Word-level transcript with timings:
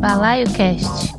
Balaio 0.00 0.46
Cast. 0.52 1.14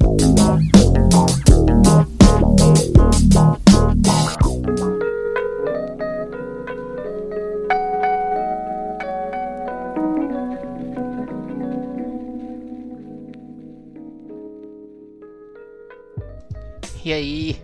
E 17.03 17.11
aí, 17.11 17.61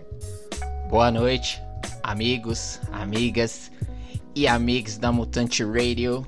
boa 0.90 1.10
noite, 1.10 1.62
amigos, 2.02 2.78
amigas 2.92 3.70
e 4.34 4.46
amigos 4.46 4.98
da 4.98 5.10
Mutante 5.10 5.64
Radio, 5.64 6.26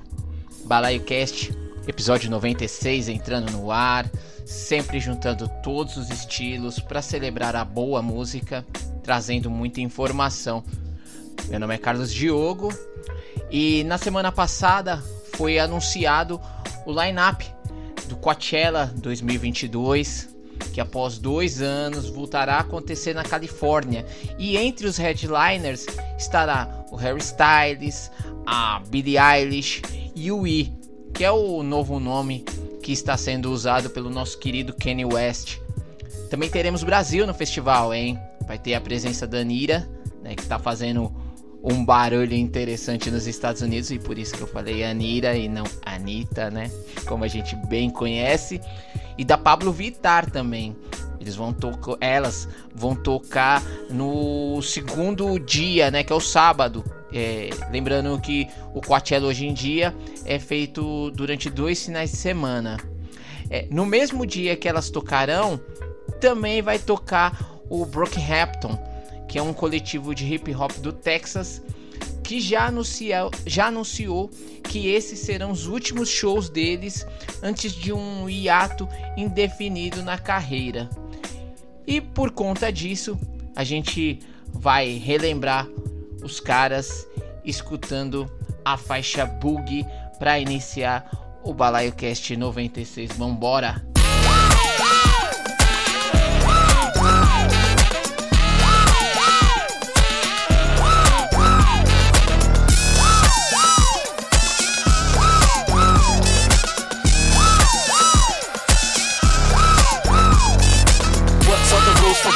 Balaio 0.65 1.03
Cast, 1.03 1.58
episódio 1.89 2.29
96 2.29 3.09
entrando 3.09 3.51
no 3.51 3.71
ar, 3.71 4.09
sempre 4.45 4.99
juntando 4.99 5.49
todos 5.63 5.97
os 5.97 6.11
estilos 6.11 6.79
para 6.79 7.01
celebrar 7.01 7.55
a 7.55 7.65
boa 7.65 7.99
música, 7.99 8.63
trazendo 9.01 9.49
muita 9.49 9.81
informação. 9.81 10.63
Meu 11.47 11.59
nome 11.59 11.73
é 11.73 11.77
Carlos 11.79 12.13
Diogo 12.13 12.71
e 13.49 13.83
na 13.85 13.97
semana 13.97 14.31
passada 14.31 15.03
foi 15.33 15.57
anunciado 15.57 16.39
o 16.85 16.91
line-up 16.91 17.43
do 18.07 18.15
Coachella 18.15 18.93
2022 18.97 20.29
que 20.71 20.79
após 20.79 21.17
dois 21.17 21.59
anos 21.59 22.07
voltará 22.07 22.57
a 22.57 22.59
acontecer 22.59 23.15
na 23.15 23.23
Califórnia. 23.23 24.05
E 24.37 24.57
entre 24.57 24.85
os 24.85 24.97
headliners 24.97 25.87
estará 26.17 26.85
o 26.91 26.95
Harry 26.95 27.21
Styles, 27.21 28.11
a 28.45 28.79
Billie 28.89 29.17
Eilish 29.17 29.81
e 30.15 30.31
o 30.31 30.45
I, 30.45 30.78
que 31.19 31.25
é 31.25 31.31
o 31.33 31.61
novo 31.63 31.99
nome 31.99 32.45
que 32.81 32.93
está 32.93 33.17
sendo 33.17 33.51
usado 33.51 33.89
pelo 33.89 34.09
nosso 34.09 34.39
querido 34.39 34.73
Kanye 34.73 35.03
West. 35.03 35.57
Também 36.29 36.49
teremos 36.49 36.81
Brasil 36.81 37.27
no 37.27 37.33
festival, 37.33 37.93
hein? 37.93 38.17
Vai 38.47 38.57
ter 38.57 38.73
a 38.73 38.79
presença 38.79 39.27
da 39.27 39.39
Anira, 39.39 39.85
né, 40.23 40.33
que 40.33 40.41
está 40.41 40.57
fazendo 40.57 41.13
um 41.61 41.83
barulho 41.83 42.33
interessante 42.33 43.11
nos 43.11 43.27
Estados 43.27 43.61
Unidos 43.61 43.91
e 43.91 43.99
por 43.99 44.17
isso 44.17 44.33
que 44.33 44.43
eu 44.43 44.47
falei 44.47 44.85
Anira 44.85 45.35
e 45.35 45.49
não 45.49 45.65
Anitta, 45.85 46.49
né? 46.49 46.71
Como 47.05 47.25
a 47.25 47.27
gente 47.27 47.53
bem 47.67 47.89
conhece. 47.89 48.61
E 49.17 49.25
da 49.25 49.37
Pablo 49.37 49.73
Vittar 49.73 50.31
também. 50.31 50.73
Eles 51.19 51.35
vão 51.35 51.51
tocar, 51.51 51.97
elas 51.99 52.47
vão 52.73 52.95
tocar 52.95 53.61
no 53.89 54.61
segundo 54.61 55.37
dia, 55.37 55.91
né, 55.91 56.01
que 56.01 56.13
é 56.13 56.15
o 56.15 56.21
sábado. 56.21 56.81
É, 57.13 57.49
lembrando 57.71 58.19
que 58.19 58.47
o 58.73 58.81
Coachella 58.81 59.27
hoje 59.27 59.47
em 59.47 59.53
dia 59.53 59.95
é 60.25 60.37
feito 60.37 61.11
durante 61.11 61.49
dois 61.49 61.83
finais 61.83 62.11
de 62.11 62.17
semana. 62.17 62.77
É, 63.49 63.67
no 63.71 63.85
mesmo 63.85 64.25
dia 64.25 64.55
que 64.55 64.67
elas 64.67 64.89
tocarão, 64.89 65.59
também 66.19 66.61
vai 66.61 66.77
tocar 66.77 67.59
o 67.69 67.85
Brockhampton, 67.85 68.77
que 69.27 69.37
é 69.39 69.41
um 69.41 69.53
coletivo 69.53 70.13
de 70.13 70.31
hip 70.31 70.53
hop 70.53 70.71
do 70.77 70.93
Texas, 70.93 71.61
que 72.23 72.39
já 72.39 72.67
anunciou, 72.67 73.31
já 73.45 73.67
anunciou 73.67 74.29
que 74.63 74.87
esses 74.87 75.19
serão 75.19 75.49
os 75.51 75.65
últimos 75.65 76.09
shows 76.09 76.47
deles 76.47 77.05
antes 77.41 77.73
de 77.73 77.91
um 77.91 78.29
hiato 78.29 78.87
indefinido 79.17 80.03
na 80.03 80.17
carreira. 80.17 80.87
E 81.87 81.99
por 81.99 82.29
conta 82.29 82.71
disso, 82.71 83.17
a 83.55 83.63
gente 83.63 84.19
vai 84.53 84.93
relembrar 84.93 85.67
os 86.21 86.39
caras 86.39 87.07
escutando 87.43 88.29
a 88.63 88.77
faixa 88.77 89.25
Boogie 89.25 89.85
para 90.17 90.39
iniciar 90.39 91.09
o 91.43 91.53
Balaio 91.53 91.93
Cast 91.93 92.35
96. 92.35 93.11
Vambora! 93.17 93.89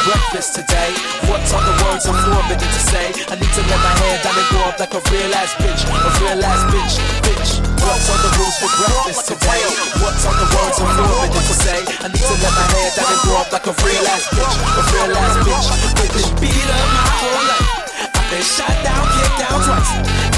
breakfast 0.04 0.56
today. 0.56 0.73
I'm 2.04 2.20
forbidden 2.20 2.68
to 2.68 2.82
say? 2.84 3.16
I 3.32 3.40
need 3.40 3.54
to 3.56 3.64
let 3.64 3.80
my 3.80 3.94
hair 4.04 4.20
down 4.20 4.36
and 4.36 4.48
grow 4.52 4.68
up 4.68 4.76
like 4.76 4.92
a 4.92 5.00
real 5.08 5.32
ass 5.40 5.56
bitch. 5.56 5.88
A 5.88 6.10
real 6.20 6.44
ass 6.44 6.68
bitch, 6.68 7.00
bitch. 7.24 7.64
What's 7.80 8.12
all 8.12 8.20
the 8.20 8.32
rules 8.36 8.58
for 8.60 8.72
breakfast 8.76 9.24
today? 9.32 9.64
What's 10.04 10.28
all 10.28 10.36
the 10.36 10.48
words 10.52 10.84
I'm 10.84 10.92
forbidden 11.00 11.44
to 11.48 11.56
say? 11.64 11.80
I 12.04 12.12
need 12.12 12.20
to 12.28 12.36
let 12.44 12.54
my 12.60 12.66
hair 12.76 12.90
down 12.92 13.08
and 13.08 13.22
grow 13.24 13.40
up 13.40 13.50
like 13.56 13.68
a 13.72 13.76
real 13.88 14.04
ass 14.12 14.28
bitch. 14.36 14.52
A 14.52 14.82
real 14.84 15.16
ass 15.16 15.36
bitch, 15.48 15.68
bitch. 15.96 16.28
Beat 16.44 16.68
up 16.76 16.88
my 16.92 17.08
whole 17.24 17.44
life. 17.48 17.72
I've 18.20 18.28
been 18.28 18.44
shot 18.44 18.76
down, 18.84 19.04
kicked 19.16 19.38
down 19.40 19.58
twice. 19.64 19.92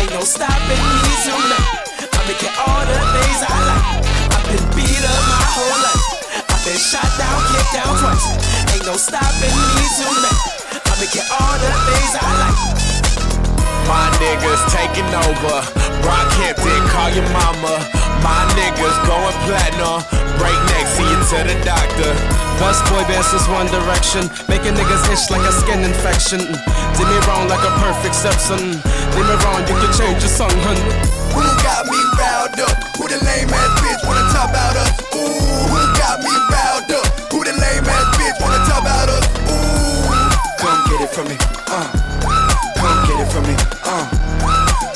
Ain't 0.05 0.13
no 0.13 0.21
stopping 0.21 0.85
me 1.01 1.13
tonight. 1.25 1.69
I'm 2.13 2.23
making 2.29 2.53
all 2.61 2.83
the 2.85 2.97
things 3.09 3.41
I 3.41 3.57
like. 3.73 3.87
I've 4.37 4.45
been 4.53 4.65
beat 4.77 5.01
up 5.01 5.23
my 5.33 5.45
whole 5.49 5.79
life. 5.81 6.05
I've 6.45 6.61
been 6.61 6.77
shot 6.77 7.09
down, 7.17 7.37
kicked 7.49 7.73
down 7.73 7.93
twice. 7.97 8.25
Ain't 8.69 8.85
no 8.85 8.93
stopping 9.01 9.49
me 9.49 9.85
tonight. 9.97 10.64
I'm 10.95 11.03
making 11.03 11.27
all 11.27 11.55
the 11.59 11.71
things 11.91 12.13
I 12.15 12.23
like. 12.39 12.55
My 13.83 14.07
niggas 14.15 14.63
taking 14.71 15.11
over. 15.27 15.59
Brockhampton, 15.99 16.87
call 16.87 17.11
your 17.11 17.27
mama. 17.35 17.83
My 18.23 18.47
niggas 18.55 18.95
going 19.03 19.35
platinum. 19.43 20.07
Break 20.39 20.55
neck, 20.71 20.87
see 20.95 21.03
you 21.03 21.19
to 21.19 21.37
the 21.51 21.55
doctor. 21.67 22.15
Best 22.63 22.79
boy 22.87 23.03
bands 23.11 23.27
is 23.35 23.43
one 23.51 23.67
direction. 23.67 24.31
Making 24.47 24.79
niggas 24.79 25.03
itch 25.11 25.27
like 25.35 25.43
a 25.43 25.51
skin 25.51 25.83
infection. 25.83 26.39
Mm. 26.39 26.95
Did 26.95 27.07
me 27.11 27.19
wrong 27.27 27.51
like 27.51 27.67
a 27.67 27.75
perfect 27.83 28.15
Simpson. 28.15 28.79
Did 28.79 29.25
me 29.27 29.35
wrong, 29.43 29.67
you 29.67 29.75
can 29.75 29.91
change 29.91 30.23
your 30.23 30.31
song, 30.31 30.55
hun. 30.63 30.79
Who 31.35 31.43
got 31.59 31.83
me 31.91 31.99
riled 32.15 32.55
up? 32.71 32.75
Who 32.95 33.11
the 33.11 33.19
lame 33.19 33.51
ass 33.51 33.71
bitch 33.83 33.99
wanna 34.07 34.23
talk 34.31 34.47
about 34.47 34.79
us? 34.79 34.95
Ooh, 35.11 35.19
who 35.19 35.79
got 35.99 36.23
me 36.23 36.31
riled 36.47 37.03
up? 37.03 37.04
From 41.15 41.31
me, 41.31 41.37
uh. 41.71 41.87
Come 42.75 43.07
get 43.07 43.23
it 43.23 43.31
from 43.31 43.47
me, 43.47 43.55
uh. 43.87 44.03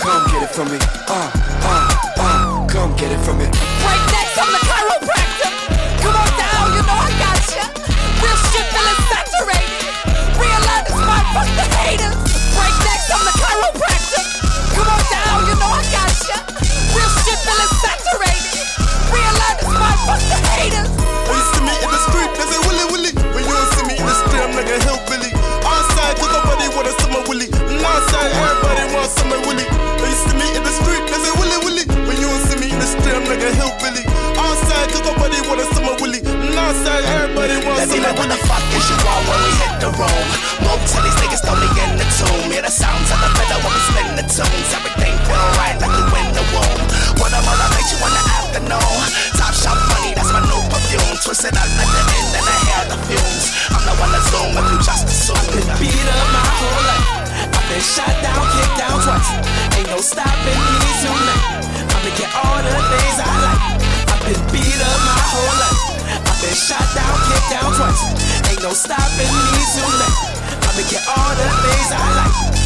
Come 0.03 0.27
get 0.27 0.43
it 0.43 0.51
from 0.51 0.67
me, 0.67 0.75
uh, 1.07 1.31
uh, 1.63 2.19
uh. 2.19 2.67
Come 2.67 2.91
get 2.99 3.15
it 3.15 3.23
from 3.23 3.39
me. 3.39 3.47
Break 3.47 4.03
necks, 4.11 4.35
I'm 4.35 4.51
the 4.51 4.59
chiropractor. 4.67 5.47
Come 6.03 6.19
on 6.19 6.27
down, 6.35 6.75
you 6.75 6.83
know 6.83 6.99
I 6.99 7.15
got 7.23 7.39
ya. 7.55 7.63
Real 8.19 8.35
shit 8.51 8.67
feeling 8.67 8.99
saturated. 9.07 9.95
Realize 10.35 10.91
it's 10.91 10.99
my 11.07 11.23
fuck 11.31 11.47
the 11.55 11.65
haters. 11.87 12.19
Break 12.51 12.75
necks, 12.83 13.07
I'm 13.15 13.23
the 13.23 13.35
chiropractor. 13.39 14.23
Come 14.75 14.91
on 14.91 15.03
down, 15.07 15.39
you 15.47 15.55
know 15.55 15.71
I 15.71 15.83
got 15.87 16.11
ya. 16.27 16.37
Real 16.99 17.11
shit 17.23 17.39
feeling 17.47 17.73
saturated. 17.79 18.67
Realize 19.07 19.55
it's 19.63 19.71
my 19.71 19.95
fuck 20.03 20.19
the 20.27 20.39
haters. 20.51 20.89
when 20.99 21.39
you 21.39 21.47
see 21.47 21.63
me 21.63 21.73
in 21.79 21.89
the 21.95 22.01
street, 22.11 22.27
they 22.35 22.43
say 22.43 22.59
willy 22.67 22.85
willy. 22.91 23.11
When 23.31 23.47
you 23.47 23.55
don't 23.55 23.71
see 23.71 23.87
me 23.87 23.95
in 23.95 24.03
the 24.03 24.15
street, 24.19 24.43
I'm 24.43 24.51
like 24.51 24.67
a 24.67 24.83
hillbilly. 24.83 25.38
Outside, 26.09 26.25
cause 26.25 26.33
nobody 26.33 26.65
want 26.73 26.87
a 26.89 26.93
summer 27.05 27.21
willy. 27.29 27.47
Outside, 27.85 28.33
everybody 28.33 28.83
wants 28.97 29.13
summer 29.13 29.37
willy. 29.45 29.65
When 30.01 30.09
you 30.09 30.17
see 30.25 30.33
me 30.41 30.47
in 30.57 30.63
the 30.65 30.73
street, 30.73 31.05
they 31.05 31.21
say 31.21 31.33
willy 31.37 31.57
willy. 31.61 31.85
When 32.09 32.17
you 32.17 32.25
don't 32.25 32.41
see 32.49 32.57
me 32.57 32.73
in 32.73 32.79
the 32.81 32.89
street, 32.89 33.13
I'm 33.13 33.29
like 33.29 33.45
a 33.45 33.53
hillbilly. 33.53 34.01
Outside, 34.33 34.89
cause 34.89 35.05
nobody 35.05 35.37
want 35.45 35.61
a 35.61 35.67
summer 35.77 35.93
willy. 36.01 36.25
Outside, 36.57 37.05
everybody 37.13 37.61
wants 37.61 37.77
Let 37.77 37.87
me 37.93 38.01
summer 38.01 38.09
know 38.09 38.13
what 38.17 38.25
willy. 38.25 38.41
the 38.41 38.49
fuck 38.49 38.65
is 38.73 38.85
you 38.89 38.97
want 39.05 39.21
when 39.29 39.37
we 39.45 39.51
hit 39.61 39.73
the 39.77 39.89
room. 39.93 40.25
Move 40.65 40.81
to 40.81 40.97
these 41.05 41.17
niggas, 41.21 41.41
throw 41.45 41.57
me 41.61 41.69
in 41.77 41.91
the 42.01 42.07
tomb. 42.17 42.49
Hear 42.49 42.63
the 42.65 42.73
sounds 42.73 43.09
of 43.13 43.19
the 43.21 43.29
fiddle 43.37 43.59
when 43.61 43.69
we 43.77 43.81
spin 43.93 44.07
the 44.17 44.25
tunes. 44.25 44.69
Everything 44.73 45.13
feel 45.29 45.45
right 45.61 45.77
like 45.77 45.93
we 45.93 46.03
win 46.09 46.27
the 46.33 46.41
womb. 46.57 46.81
What 47.21 47.29
I'm 47.37 47.45
gonna 47.45 47.69
make 47.77 47.85
you 47.93 48.01
in 48.01 48.13
the 48.17 48.23
afternoon. 48.33 48.97
Top 49.37 49.53
shop 49.53 49.77
money, 49.93 50.17
that's 50.17 50.33
my 50.33 50.41
new 50.41 50.57
perfume. 50.73 51.21
Twist 51.21 51.45
it 51.45 51.53
been 57.79 57.87
shot 57.87 58.11
down, 58.21 58.43
kicked 58.59 58.77
down 58.77 58.99
twice. 58.99 59.29
Ain't 59.77 59.87
no 59.87 60.01
stopping 60.01 60.59
me 60.83 60.91
tonight. 60.99 61.63
I'm 61.95 62.03
making 62.03 62.27
all 62.35 62.59
the 62.59 62.75
things 62.91 63.17
I 63.23 63.31
like. 63.39 63.63
I've 64.11 64.19
been 64.27 64.41
beat 64.51 64.81
up 64.83 64.99
my 65.07 65.21
whole 65.31 65.55
life. 65.63 65.83
I've 66.27 66.39
been 66.43 66.59
shot 66.59 66.83
down, 66.91 67.15
kicked 67.31 67.49
down 67.55 67.71
twice. 67.71 68.03
Ain't 68.51 68.61
no 68.63 68.71
stopping 68.75 69.31
me 69.31 69.63
tonight. 69.79 70.17
I'm 70.67 70.75
making 70.75 71.03
all 71.07 71.31
the 71.39 71.47
things 71.63 71.89
I 71.95 72.03
like. 72.19 72.58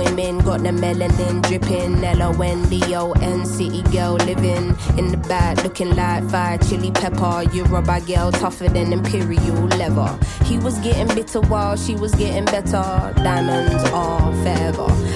Women 0.00 0.38
got 0.38 0.62
the 0.62 0.70
melanin 0.70 1.42
dripping. 1.42 2.02
L-O-N-D-O-N 2.02 3.46
city 3.46 3.82
girl 3.92 4.14
living 4.14 4.74
in 4.98 5.08
the 5.08 5.16
back 5.28 5.62
looking 5.62 5.94
like 5.94 6.24
fire 6.30 6.58
chili 6.58 6.90
pepper. 6.90 7.42
Yoruba 7.52 8.00
girl 8.00 8.32
tougher 8.32 8.68
than 8.68 8.92
imperial 8.92 9.66
leather. 9.78 10.18
He 10.44 10.58
was 10.58 10.78
getting 10.78 11.14
bitter 11.14 11.40
while 11.40 11.76
she 11.76 11.94
was 11.94 12.14
getting 12.14 12.46
better. 12.46 13.12
Diamonds 13.16 13.84
are 13.90 14.32
forever. 14.42 14.88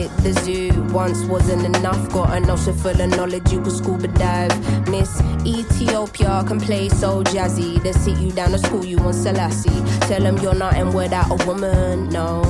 Hit 0.00 0.16
the 0.22 0.32
zoo 0.32 0.82
once 0.94 1.26
wasn't 1.26 1.76
enough. 1.76 2.08
Got 2.08 2.34
an 2.34 2.48
ocean 2.48 2.72
full 2.72 2.98
of 2.98 3.10
knowledge, 3.10 3.52
you 3.52 3.60
could 3.60 3.72
scuba 3.72 4.08
dive. 4.08 4.88
Miss 4.88 5.20
Ethiopia 5.44 6.42
can 6.48 6.58
play 6.58 6.88
so 6.88 7.22
jazzy. 7.22 7.82
They 7.82 7.92
sit 7.92 8.16
you 8.16 8.30
down 8.32 8.52
to 8.52 8.58
school, 8.58 8.82
you 8.82 8.96
want 8.96 9.14
Selassie. 9.14 9.68
Tell 10.08 10.22
them 10.22 10.38
you're 10.38 10.54
not 10.54 10.72
nothing 10.72 10.94
without 10.94 11.30
a 11.30 11.46
woman, 11.46 12.08
no. 12.08 12.40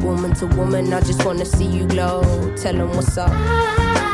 Woman 0.00 0.32
to 0.36 0.46
woman, 0.46 0.94
I 0.94 1.00
just 1.02 1.26
wanna 1.26 1.44
see 1.44 1.66
you 1.66 1.86
glow. 1.86 2.22
Tell 2.56 2.72
them 2.72 2.88
what's 2.96 3.18
up. 3.18 4.13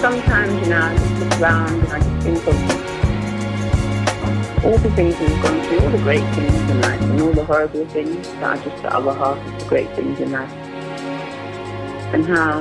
Sometimes, 0.00 0.52
you 0.62 0.68
know, 0.70 0.80
I 0.80 0.96
just 0.96 1.12
look 1.18 1.40
around 1.40 1.72
and 1.72 1.88
I 1.92 1.98
just 1.98 2.22
think 2.22 2.46
of 2.46 2.54
all 4.64 4.78
the 4.78 4.90
things 4.92 5.18
we've 5.18 5.42
gone 5.42 5.60
through, 5.66 5.80
all 5.80 5.90
the 5.90 5.98
great 5.98 6.34
things 6.34 6.70
in 6.70 6.80
life, 6.80 7.00
and 7.00 7.20
all 7.20 7.32
the 7.32 7.44
horrible 7.44 7.84
things 7.86 8.28
that 8.28 8.42
are 8.44 8.64
just 8.64 8.80
the 8.82 8.94
other 8.94 9.12
half 9.12 9.36
of 9.36 9.58
the 9.60 9.66
great 9.68 9.90
things 9.96 10.20
in 10.20 10.30
life. 10.30 10.52
And 12.12 12.24
how 12.24 12.60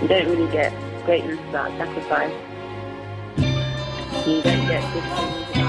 you 0.00 0.06
don't 0.06 0.28
really 0.28 0.50
get 0.52 0.72
greatness 1.04 1.40
without 1.46 1.70
sacrifice. 1.78 2.32
You 4.26 4.42
don't 4.42 4.66
get 4.68 4.82
good 4.92 5.02
things 5.02 5.59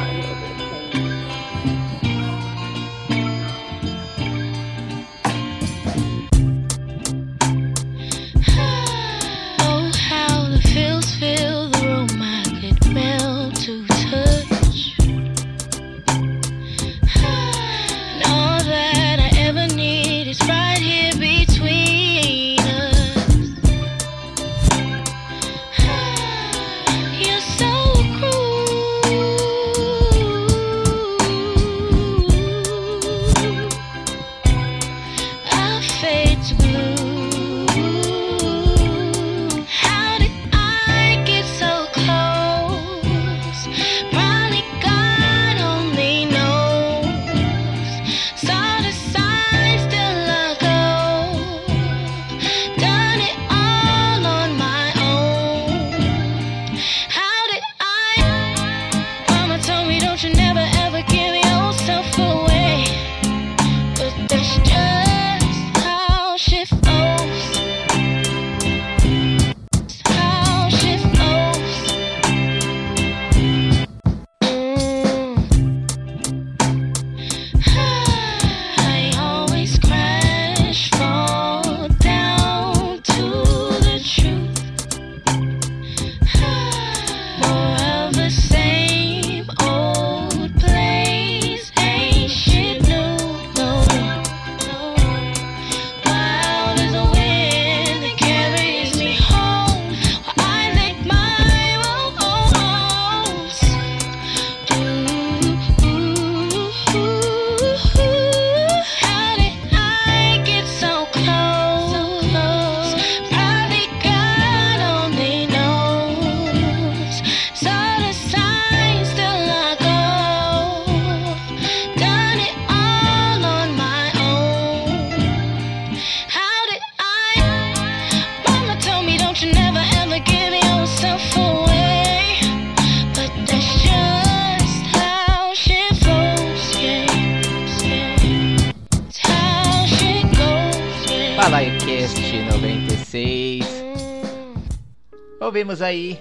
Ouvimos 145.62 145.84
aí 145.84 146.20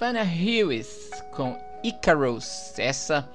Fana 0.00 0.24
Hughes 0.24 1.10
com 1.30 1.56
Icarus. 1.84 2.76
Essa 2.76 3.30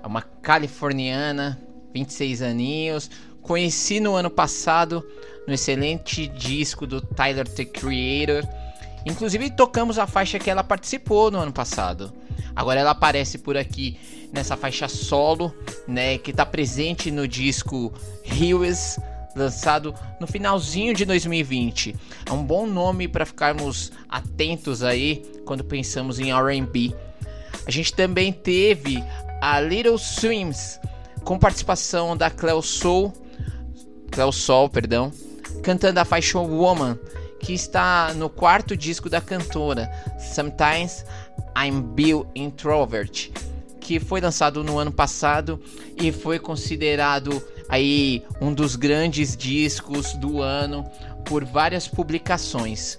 é 0.00 0.06
uma 0.06 0.22
californiana, 0.22 1.60
26 1.92 2.42
aninhos. 2.42 3.10
Conheci 3.42 3.98
no 3.98 4.14
ano 4.14 4.30
passado 4.30 5.04
no 5.48 5.52
excelente 5.52 6.28
disco 6.28 6.86
do 6.86 7.00
Tyler 7.00 7.48
the 7.48 7.64
Creator. 7.64 8.48
Inclusive 9.04 9.50
tocamos 9.50 9.98
a 9.98 10.06
faixa 10.06 10.38
que 10.38 10.48
ela 10.48 10.62
participou 10.62 11.28
no 11.28 11.40
ano 11.40 11.52
passado. 11.52 12.12
Agora 12.54 12.78
ela 12.78 12.92
aparece 12.92 13.36
por 13.36 13.56
aqui 13.56 13.98
nessa 14.32 14.56
faixa 14.56 14.86
solo, 14.86 15.52
né, 15.88 16.18
que 16.18 16.30
está 16.30 16.46
presente 16.46 17.10
no 17.10 17.26
disco 17.26 17.92
Hughes 18.24 18.96
lançado 19.38 19.94
no 20.20 20.26
finalzinho 20.26 20.92
de 20.92 21.04
2020. 21.04 21.96
É 22.26 22.32
um 22.32 22.44
bom 22.44 22.66
nome 22.66 23.08
para 23.08 23.24
ficarmos 23.24 23.92
atentos 24.08 24.82
aí 24.82 25.22
quando 25.44 25.64
pensamos 25.64 26.18
em 26.18 26.30
R&B. 26.32 26.94
A 27.66 27.70
gente 27.70 27.92
também 27.92 28.32
teve 28.32 29.02
a 29.40 29.60
Little 29.60 29.98
Swims 29.98 30.80
com 31.24 31.38
participação 31.38 32.16
da 32.16 32.30
Cleo 32.30 32.62
Soul, 32.62 33.12
Cleo 34.10 34.32
Sol, 34.32 34.68
perdão, 34.68 35.12
cantando 35.62 36.00
a 36.00 36.04
faixa 36.04 36.38
Woman, 36.38 36.98
que 37.40 37.52
está 37.52 38.12
no 38.14 38.28
quarto 38.28 38.76
disco 38.76 39.08
da 39.08 39.20
cantora, 39.20 39.90
Sometimes 40.18 41.04
I'm 41.56 41.82
Bill 41.82 42.26
Introvert, 42.34 43.30
que 43.80 44.00
foi 44.00 44.20
lançado 44.20 44.64
no 44.64 44.78
ano 44.78 44.92
passado 44.92 45.60
e 45.96 46.10
foi 46.10 46.38
considerado 46.38 47.42
aí 47.68 48.24
um 48.40 48.52
dos 48.52 48.76
grandes 48.76 49.36
discos 49.36 50.14
do 50.14 50.40
ano 50.40 50.84
por 51.24 51.44
várias 51.44 51.86
publicações. 51.86 52.98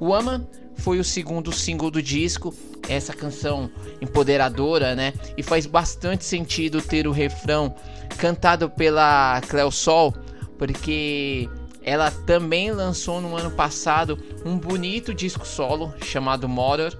Woman 0.00 0.46
foi 0.76 1.00
o 1.00 1.04
segundo 1.04 1.52
single 1.52 1.90
do 1.90 2.00
disco, 2.00 2.54
essa 2.88 3.12
canção 3.12 3.70
empoderadora, 4.00 4.94
né? 4.94 5.12
E 5.36 5.42
faz 5.42 5.66
bastante 5.66 6.24
sentido 6.24 6.80
ter 6.80 7.06
o 7.06 7.12
refrão 7.12 7.74
cantado 8.16 8.70
pela 8.70 9.40
Cleo 9.48 9.70
Sol, 9.70 10.14
porque 10.56 11.48
ela 11.82 12.10
também 12.10 12.70
lançou 12.70 13.20
no 13.20 13.36
ano 13.36 13.50
passado 13.50 14.18
um 14.44 14.56
bonito 14.56 15.12
disco 15.12 15.46
solo 15.46 15.92
chamado 16.04 16.48
Motor, 16.48 16.96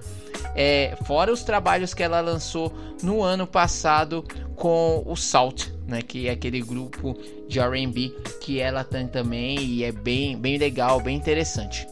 é, 0.55 0.97
fora 1.05 1.31
os 1.31 1.43
trabalhos 1.43 1.93
que 1.93 2.03
ela 2.03 2.21
lançou 2.21 2.73
no 3.01 3.21
ano 3.21 3.47
passado 3.47 4.23
com 4.55 5.03
o 5.05 5.15
Salt, 5.15 5.67
né, 5.87 6.01
que 6.01 6.27
é 6.27 6.31
aquele 6.31 6.61
grupo 6.61 7.17
de 7.47 7.59
R&B 7.59 8.13
que 8.41 8.59
ela 8.59 8.83
tem 8.83 9.07
também 9.07 9.59
e 9.59 9.83
é 9.83 9.91
bem, 9.91 10.37
bem 10.37 10.57
legal, 10.57 10.99
bem 10.99 11.15
interessante. 11.15 11.87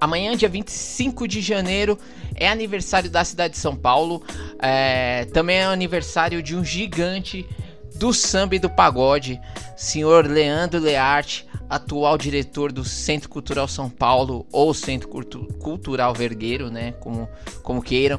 Amanhã, 0.00 0.34
dia 0.34 0.48
25 0.48 1.28
de 1.28 1.42
janeiro, 1.42 1.98
é 2.34 2.48
aniversário 2.48 3.10
da 3.10 3.22
cidade 3.22 3.52
de 3.52 3.60
São 3.60 3.76
Paulo. 3.76 4.22
É, 4.58 5.26
também 5.26 5.58
é 5.58 5.64
aniversário 5.64 6.42
de 6.42 6.56
um 6.56 6.64
gigante 6.64 7.46
do 7.96 8.14
samba 8.14 8.56
e 8.56 8.58
do 8.58 8.70
pagode, 8.70 9.38
senhor 9.76 10.26
Leandro 10.26 10.80
Learte, 10.80 11.46
atual 11.70 12.18
diretor 12.18 12.72
do 12.72 12.84
Centro 12.84 13.28
Cultural 13.28 13.68
São 13.68 13.88
Paulo 13.88 14.44
ou 14.52 14.74
Centro 14.74 15.08
Cultural 15.08 16.12
Vergueiro, 16.12 16.70
né, 16.70 16.92
como, 17.00 17.28
como 17.62 17.80
queiram 17.80 18.18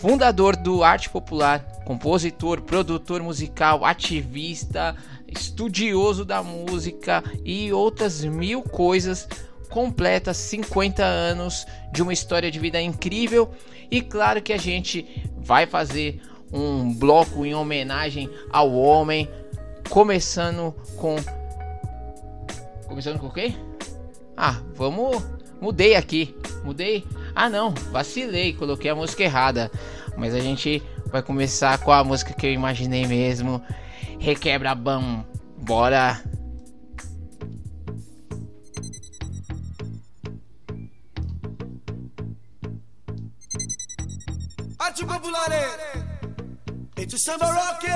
fundador 0.00 0.56
do 0.56 0.82
Arte 0.82 1.10
Popular, 1.10 1.60
compositor, 1.84 2.62
produtor 2.62 3.22
musical, 3.22 3.84
ativista, 3.84 4.96
estudioso 5.28 6.24
da 6.24 6.42
música 6.42 7.22
e 7.44 7.70
outras 7.72 8.24
mil 8.24 8.62
coisas. 8.62 9.28
Completa 9.68 10.34
50 10.34 11.04
anos 11.04 11.66
de 11.92 12.02
uma 12.02 12.12
história 12.12 12.50
de 12.50 12.58
vida 12.58 12.80
incrível 12.80 13.50
e 13.90 14.00
claro 14.00 14.42
que 14.42 14.52
a 14.52 14.56
gente 14.56 15.06
vai 15.36 15.66
fazer 15.66 16.20
um 16.52 16.92
bloco 16.92 17.44
em 17.44 17.54
homenagem 17.54 18.28
ao 18.50 18.72
homem, 18.72 19.28
começando 19.88 20.74
com 20.96 21.14
começando 22.90 23.18
com 23.18 23.28
o 23.28 23.32
quê? 23.32 23.54
Ah, 24.36 24.60
vamos 24.74 25.22
mudei 25.60 25.94
aqui, 25.94 26.34
mudei 26.64 27.06
ah 27.34 27.48
não, 27.48 27.70
vacilei, 27.90 28.52
coloquei 28.52 28.90
a 28.90 28.94
música 28.94 29.22
errada. 29.22 29.70
Mas 30.16 30.34
a 30.34 30.40
gente 30.40 30.82
vai 31.06 31.22
começar 31.22 31.78
com 31.78 31.92
a 31.92 32.04
música 32.04 32.34
que 32.34 32.46
eu 32.46 32.52
imaginei 32.52 33.06
mesmo. 33.06 33.62
Requebra 34.18 34.74
bam. 34.74 35.24
Bora! 35.56 36.20
Arte 44.78 45.04
Populare! 45.04 46.04
It's 46.98 47.14
a 47.14 47.18
samba 47.18 47.46
rock! 47.46 47.86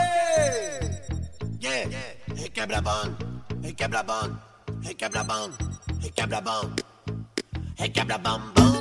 Yeah! 1.60 1.88
Requebra 2.34 2.80
bam, 2.80 3.16
requebra 3.62 4.02
bam, 4.84 4.90
requebra 4.90 5.24
bam, 5.24 5.50
requebra 6.02 6.40
bam, 6.40 6.76
requebra 7.78 8.18
bam 8.18 8.52
bam. 8.54 8.64
de 8.64 8.73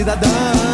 cidadão. 0.00 0.69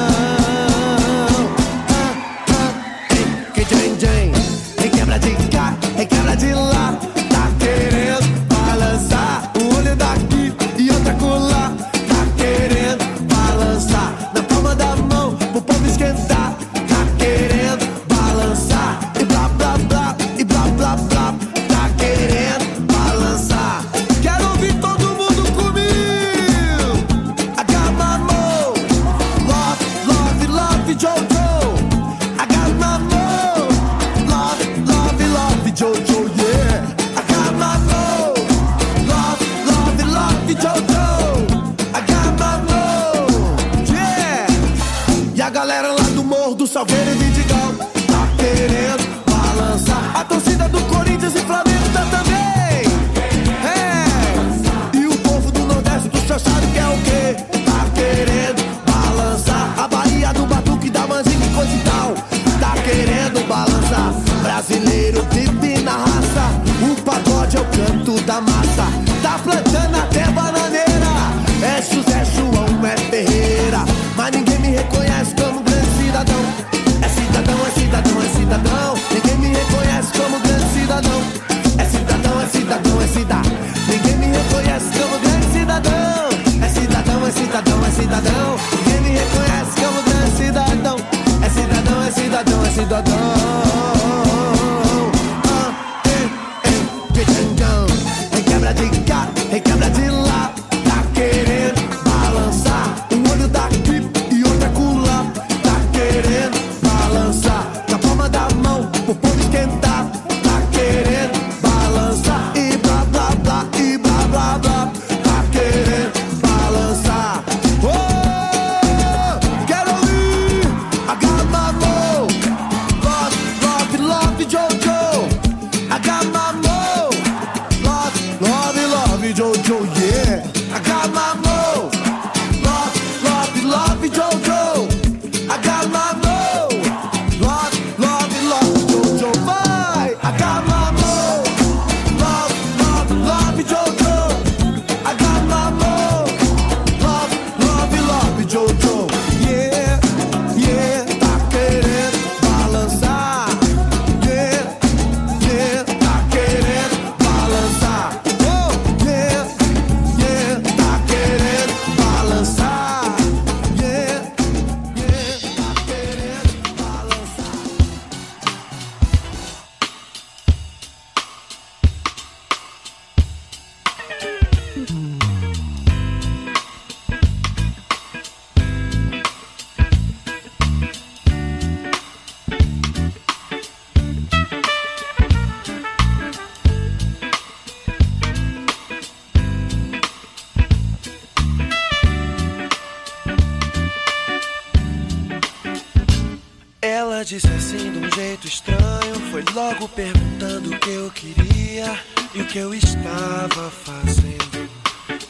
logo 199.56 199.88
perguntando 199.88 200.70
o 200.70 200.78
que 200.78 200.90
eu 200.90 201.10
queria 201.12 201.98
e 202.34 202.42
o 202.42 202.46
que 202.46 202.58
eu 202.58 202.74
estava 202.74 203.70
fazendo. 203.70 204.68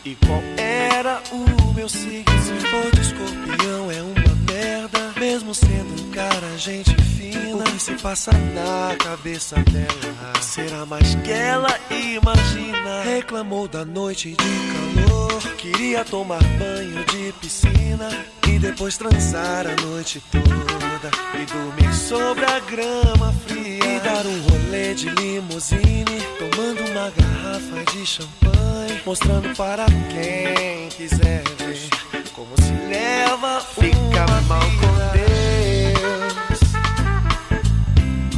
E 0.04 0.16
qual 0.16 0.42
era 0.56 1.22
o 1.30 1.72
meu 1.74 1.88
signo? 1.88 2.24
Se 2.42 2.66
for 2.66 2.90
de 2.92 3.00
escorpião, 3.02 3.88
é 3.88 4.02
uma 4.02 4.52
merda. 4.52 5.12
Mesmo 5.20 5.54
sendo 5.54 6.02
um 6.02 6.10
cara, 6.10 6.58
gente 6.58 6.92
fina. 7.16 7.54
O 7.54 7.62
que 7.62 7.80
se 7.80 7.92
passa 8.02 8.32
na 8.32 8.96
cabeça 8.96 9.54
dela? 9.70 10.32
Será 10.40 10.84
mais 10.84 11.14
que 11.14 11.30
ela 11.30 11.78
imagina? 11.88 13.02
Reclamou 13.04 13.68
da 13.68 13.84
noite 13.84 14.30
de 14.30 15.06
calor. 15.06 15.40
Queria 15.56 16.04
tomar 16.04 16.42
banho 16.58 17.04
de 17.04 17.32
piscina 17.40 18.08
e 18.48 18.58
depois 18.58 18.98
transar 18.98 19.66
a 19.68 19.86
noite 19.86 20.20
toda 20.32 21.10
e 21.40 21.46
dormir 21.46 21.94
sobre 21.94 22.44
a 22.44 22.58
grama 22.58 23.32
fria. 23.46 23.65
Dar 24.04 24.26
um 24.26 24.40
rolê 24.42 24.94
de 24.94 25.08
limusine, 25.08 26.04
tomando 26.38 26.80
uma 26.90 27.10
garrafa 27.10 27.84
de 27.92 28.06
champanhe, 28.06 29.00
mostrando 29.04 29.54
para 29.56 29.86
quem 30.10 30.88
quiser 30.90 31.42
ver 31.58 31.88
como 32.34 32.54
se 32.56 32.72
leva 32.88 33.60
Fica 33.60 34.26
mal 34.46 34.60
com 34.60 34.94
Deus. 35.12 36.60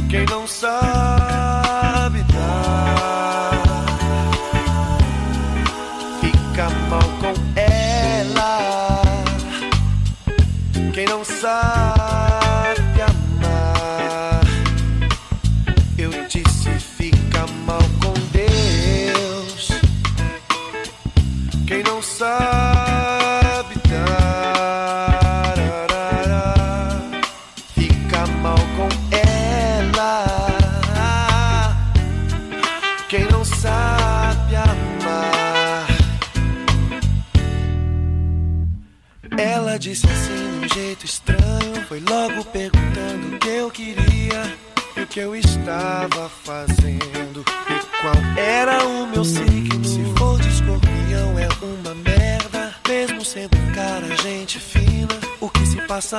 Quem 0.09 0.25
não 0.25 0.47
sabe 0.47 1.08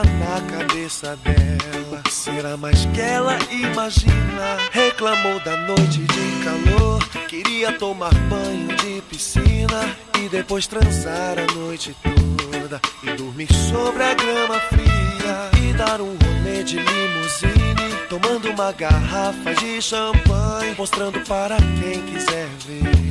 passa 0.00 0.04
na 0.04 0.40
cabeça 0.42 1.16
dela? 1.16 2.02
Será 2.10 2.56
mais 2.56 2.84
que 2.86 3.00
ela 3.00 3.38
imagina? 3.50 4.56
Reclamou 4.70 5.40
da 5.40 5.56
noite 5.56 6.00
de 6.00 6.44
calor, 6.44 7.08
queria 7.28 7.72
tomar 7.72 8.14
banho 8.28 8.76
de 8.76 9.00
piscina 9.02 9.96
e 10.18 10.28
depois 10.28 10.66
transar 10.66 11.36
a 11.38 11.54
noite 11.54 11.94
toda 12.02 12.80
e 13.02 13.10
dormir 13.16 13.52
sobre 13.52 14.02
a 14.02 14.14
grama 14.14 14.60
fria 14.60 15.50
e 15.62 15.72
dar 15.74 16.00
um 16.00 16.16
rolê 16.16 16.62
de 16.62 16.76
limusine, 16.76 18.06
tomando 18.08 18.50
uma 18.50 18.72
garrafa 18.72 19.54
de 19.54 19.80
champanhe, 19.80 20.74
mostrando 20.76 21.20
para 21.26 21.56
quem 21.56 22.02
quiser 22.02 22.48
ver 22.66 23.10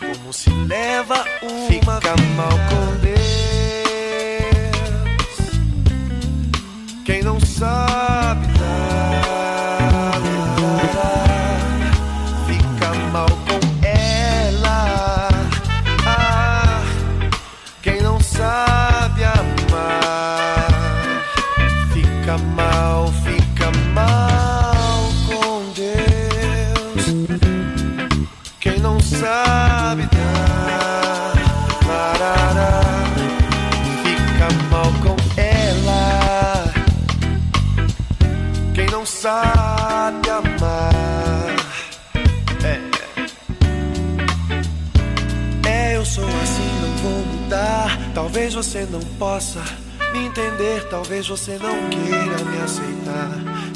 como 0.00 0.32
se 0.32 0.50
leva 0.50 1.24
uma 1.42 1.68
Fica 1.68 2.16
mal 2.36 2.50
com 2.50 3.00
Deus 3.00 3.17
Quem 7.08 7.22
não 7.22 7.40
sabe 7.40 8.07
Talvez 48.28 48.52
você 48.52 48.86
não 48.90 49.00
possa 49.18 49.64
me 50.12 50.26
entender, 50.26 50.86
talvez 50.90 51.26
você 51.26 51.58
não 51.58 51.88
queira 51.88 52.44
me 52.44 52.60
aceitar. 52.60 53.30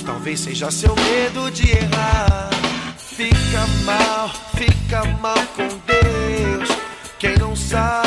Talvez 0.05 0.41
seja 0.41 0.71
seu 0.71 0.95
medo 0.95 1.51
de 1.51 1.71
errar. 1.71 2.51
Fica 2.99 3.67
mal, 3.83 4.31
fica 4.55 5.05
mal 5.23 5.43
com 5.57 5.67
Deus. 5.87 6.69
Quem 7.19 7.35
não 7.39 7.57
sabe 7.57 8.02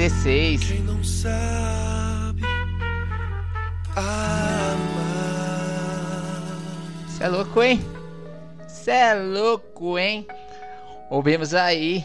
96. 0.00 0.64
Quem 0.64 0.80
não 0.80 1.04
sabe 1.04 2.42
amar. 3.94 4.80
Cê 7.06 7.24
é 7.24 7.28
louco, 7.28 7.62
hein? 7.62 7.84
Cê 8.66 8.92
é 8.92 9.14
louco, 9.14 9.98
hein? 9.98 10.26
Ouvimos 11.10 11.52
aí 11.52 12.02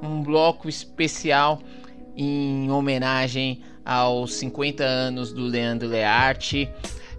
um 0.00 0.22
bloco 0.22 0.68
especial 0.68 1.58
em 2.16 2.70
homenagem 2.70 3.60
aos 3.84 4.34
50 4.34 4.84
anos 4.84 5.32
do 5.32 5.42
Leandro 5.42 5.88
Learte. 5.88 6.70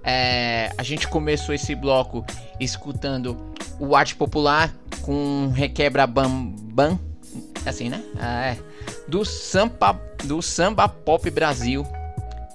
É, 0.05 0.71
a 0.77 0.83
gente 0.83 1.05
começou 1.05 1.53
esse 1.53 1.75
bloco 1.75 2.25
escutando 2.61 3.35
o 3.77 3.93
arte 3.93 4.15
popular 4.15 4.73
com 5.01 5.51
Requebra 5.53 6.07
Bam 6.07 6.53
Bam, 6.73 6.97
assim, 7.65 7.89
né? 7.89 8.01
Ah, 8.17 8.45
é. 8.45 8.72
Do 9.13 9.23
samba, 9.23 9.93
do 10.23 10.41
samba 10.41 10.89
Pop 10.89 11.29
Brasil, 11.29 11.85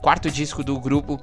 quarto 0.03 0.29
disco 0.29 0.65
do 0.65 0.77
grupo, 0.81 1.21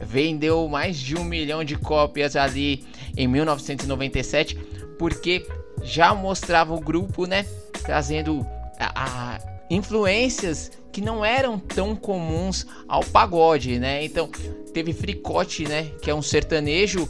vendeu 0.00 0.68
mais 0.68 0.98
de 0.98 1.16
um 1.16 1.22
milhão 1.22 1.62
de 1.62 1.76
cópias 1.76 2.34
ali 2.34 2.84
em 3.16 3.28
1997, 3.28 4.56
porque 4.98 5.46
já 5.84 6.12
mostrava 6.12 6.74
o 6.74 6.80
grupo, 6.80 7.26
né? 7.26 7.46
Trazendo 7.84 8.44
a, 8.76 9.36
a 9.36 9.38
influências 9.70 10.72
que 10.90 11.00
não 11.00 11.24
eram 11.24 11.60
tão 11.60 11.94
comuns 11.94 12.66
ao 12.88 13.04
pagode, 13.04 13.78
né? 13.78 14.04
Então 14.04 14.28
teve 14.74 14.92
Fricote, 14.92 15.62
né? 15.62 15.92
Que 16.02 16.10
é 16.10 16.14
um 16.14 16.22
sertanejo, 16.22 17.08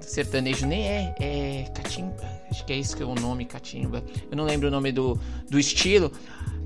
sertanejo 0.00 0.66
nem 0.66 0.88
é, 0.88 1.14
é 1.20 1.70
catimba, 1.72 2.16
acho 2.50 2.64
que 2.64 2.72
é 2.72 2.76
isso 2.76 2.96
que 2.96 3.02
é 3.04 3.06
o 3.06 3.14
nome, 3.14 3.44
catimba. 3.44 4.02
Eu 4.28 4.36
não 4.36 4.42
lembro 4.42 4.66
o 4.66 4.70
nome 4.72 4.90
do, 4.90 5.16
do 5.48 5.56
estilo, 5.56 6.10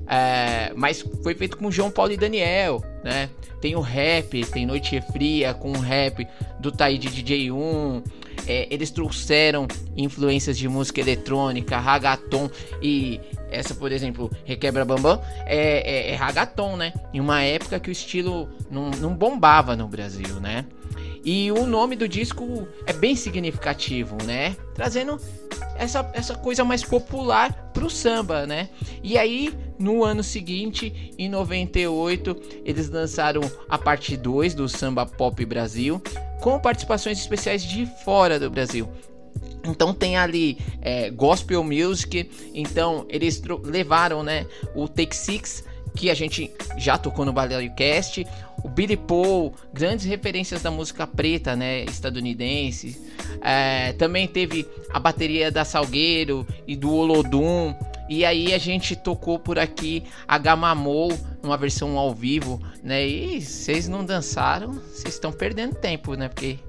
é, 0.07 0.71
mas 0.75 1.01
foi 1.23 1.33
feito 1.35 1.57
com 1.57 1.71
João 1.71 1.91
Paulo 1.91 2.11
e 2.11 2.17
Daniel, 2.17 2.83
né? 3.03 3.29
Tem 3.59 3.75
o 3.75 3.81
rap, 3.81 4.43
tem 4.45 4.65
Noite 4.65 4.99
Fria 5.11 5.53
com 5.53 5.71
o 5.71 5.79
rap 5.79 6.27
do 6.59 6.71
Taíde 6.71 7.09
DJ1. 7.09 8.03
É, 8.47 8.67
eles 8.71 8.89
trouxeram 8.89 9.67
influências 9.95 10.57
de 10.57 10.67
música 10.67 10.99
eletrônica, 10.99 11.77
ragaton 11.77 12.49
e 12.81 13.19
essa, 13.51 13.75
por 13.75 13.91
exemplo, 13.91 14.31
Requebra 14.45 14.83
Bambam 14.83 15.21
é, 15.45 16.09
é, 16.09 16.11
é 16.11 16.15
ragaton, 16.15 16.75
né? 16.75 16.93
Em 17.13 17.19
uma 17.19 17.43
época 17.43 17.79
que 17.79 17.89
o 17.89 17.91
estilo 17.91 18.49
não, 18.69 18.89
não 18.91 19.13
bombava 19.13 19.75
no 19.75 19.87
Brasil, 19.87 20.39
né? 20.39 20.65
E 21.23 21.51
o 21.51 21.65
nome 21.67 21.95
do 21.95 22.07
disco 22.07 22.67
é 22.85 22.93
bem 22.93 23.15
significativo, 23.15 24.17
né? 24.23 24.55
Trazendo 24.73 25.19
essa, 25.77 26.09
essa 26.13 26.35
coisa 26.35 26.63
mais 26.63 26.83
popular 26.83 27.71
pro 27.73 27.89
samba, 27.89 28.47
né? 28.47 28.69
E 29.03 29.17
aí, 29.17 29.53
no 29.77 30.03
ano 30.03 30.23
seguinte, 30.23 31.13
em 31.17 31.29
98, 31.29 32.35
eles 32.65 32.89
lançaram 32.89 33.41
a 33.69 33.77
parte 33.77 34.17
2 34.17 34.55
do 34.55 34.67
Samba 34.67 35.05
Pop 35.05 35.43
Brasil, 35.45 36.01
com 36.41 36.59
participações 36.59 37.19
especiais 37.19 37.63
de 37.63 37.85
fora 38.03 38.39
do 38.39 38.49
Brasil. 38.49 38.89
Então 39.63 39.93
tem 39.93 40.17
ali 40.17 40.57
é, 40.81 41.11
gospel 41.11 41.63
music, 41.63 42.29
então 42.53 43.05
eles 43.09 43.41
levaram, 43.63 44.23
né, 44.23 44.47
o 44.73 44.87
Take 44.87 45.15
Six 45.15 45.63
que 45.95 46.09
a 46.09 46.13
gente 46.13 46.51
já 46.77 46.97
tocou 46.97 47.25
no 47.25 47.33
Cast, 47.75 48.25
o 48.63 48.69
Billy 48.69 48.97
Paul, 48.97 49.53
grandes 49.73 50.05
referências 50.05 50.61
da 50.61 50.71
música 50.71 51.05
preta, 51.05 51.55
né, 51.55 51.83
estadunidense. 51.83 52.99
É, 53.41 53.93
também 53.93 54.27
teve 54.27 54.67
a 54.89 54.99
bateria 54.99 55.51
da 55.51 55.65
Salgueiro 55.65 56.45
e 56.67 56.75
do 56.75 56.93
Olodum. 56.93 57.73
E 58.09 58.25
aí 58.25 58.53
a 58.53 58.57
gente 58.57 58.95
tocou 58.95 59.39
por 59.39 59.57
aqui 59.57 60.03
a 60.27 60.37
Gamamou, 60.37 61.17
numa 61.41 61.57
versão 61.57 61.97
ao 61.97 62.13
vivo, 62.13 62.61
né? 62.83 63.07
E 63.07 63.41
vocês 63.41 63.87
não 63.87 64.03
dançaram, 64.03 64.73
vocês 64.73 65.13
estão 65.13 65.31
perdendo 65.31 65.75
tempo, 65.75 66.15
né? 66.15 66.27
Porque 66.27 66.59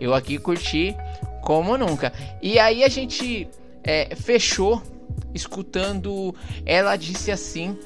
eu 0.00 0.12
aqui 0.12 0.38
curti 0.38 0.96
como 1.42 1.78
nunca. 1.78 2.12
E 2.42 2.58
aí 2.58 2.82
a 2.82 2.88
gente 2.88 3.48
é, 3.84 4.14
fechou 4.16 4.82
escutando 5.34 6.34
Ela 6.66 6.96
Disse 6.96 7.30
Assim, 7.30 7.78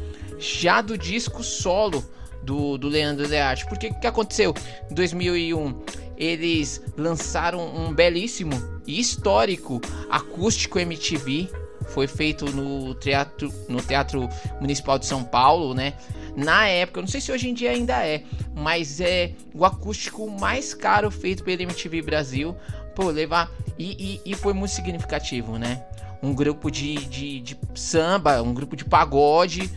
já 0.43 0.81
do 0.81 0.99
disco 0.99 1.43
solo 1.43 2.05
do, 2.43 2.77
do 2.77 2.89
Leandro 2.89 3.27
Learte. 3.27 3.67
Porque 3.67 3.89
o 3.89 3.95
que 3.95 4.07
aconteceu? 4.07 4.55
Em 4.91 4.95
2001, 4.95 5.83
eles 6.17 6.83
lançaram 6.97 7.61
um 7.61 7.95
belíssimo 7.95 8.53
e 8.87 8.99
histórico 9.01 9.81
acústico 10.11 10.79
MTV. 10.79 11.49
Foi 11.89 12.07
feito 12.07 12.47
no 12.47 12.95
teatro, 12.95 13.53
no 13.69 13.81
teatro 13.81 14.29
Municipal 14.61 14.99
de 14.99 15.07
São 15.07 15.25
Paulo, 15.25 15.75
né? 15.75 15.95
Na 16.35 16.67
época, 16.67 17.01
não 17.01 17.09
sei 17.09 17.21
se 17.21 17.31
hoje 17.31 17.51
em 17.51 17.55
dia 17.55 17.71
ainda 17.71 18.07
é, 18.07 18.23
mas 18.55 19.01
é 19.01 19.33
o 19.53 19.65
acústico 19.65 20.31
mais 20.31 20.73
caro 20.73 21.11
feito 21.11 21.45
pela 21.45 21.63
MTV 21.63 22.03
Brasil. 22.03 22.57
Pô, 22.95 23.11
levar. 23.11 23.51
E, 23.79 24.21
e, 24.25 24.33
e 24.33 24.35
foi 24.35 24.53
muito 24.53 24.71
significativo, 24.71 25.59
né? 25.59 25.85
Um 26.23 26.33
grupo 26.33 26.71
de, 26.71 26.95
de, 27.07 27.41
de 27.41 27.59
samba, 27.75 28.41
um 28.43 28.55
grupo 28.55 28.77
de 28.77 28.85
pagode 28.85 29.71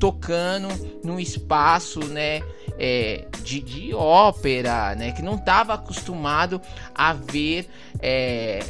tocando 0.00 0.68
num 1.04 1.20
espaço, 1.20 2.00
né, 2.06 2.40
é, 2.78 3.26
de, 3.42 3.60
de, 3.60 3.94
ópera, 3.94 4.94
né? 4.94 5.12
Que 5.12 5.20
não 5.20 5.34
estava 5.34 5.74
acostumado 5.74 6.60
a 6.94 7.12
ver 7.12 7.68
é, 8.00 8.60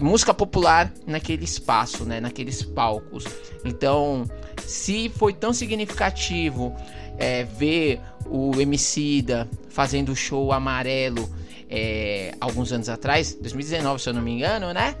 música 0.00 0.32
popular 0.32 0.90
naquele 1.04 1.44
espaço, 1.44 2.04
né? 2.04 2.20
Naqueles 2.20 2.62
palcos. 2.62 3.24
Então, 3.64 4.24
se 4.64 5.08
foi 5.08 5.32
tão 5.32 5.52
significativo 5.52 6.74
é, 7.18 7.42
ver 7.42 8.00
o 8.26 8.52
Emicida 8.60 9.50
fazendo 9.68 10.12
o 10.12 10.16
show 10.16 10.52
amarelo 10.52 11.28
é, 11.68 12.32
alguns 12.40 12.72
anos 12.72 12.88
atrás, 12.88 13.34
2019 13.34 14.00
se 14.00 14.08
eu 14.08 14.14
não 14.14 14.22
me 14.22 14.30
engano, 14.30 14.72
né? 14.72 14.94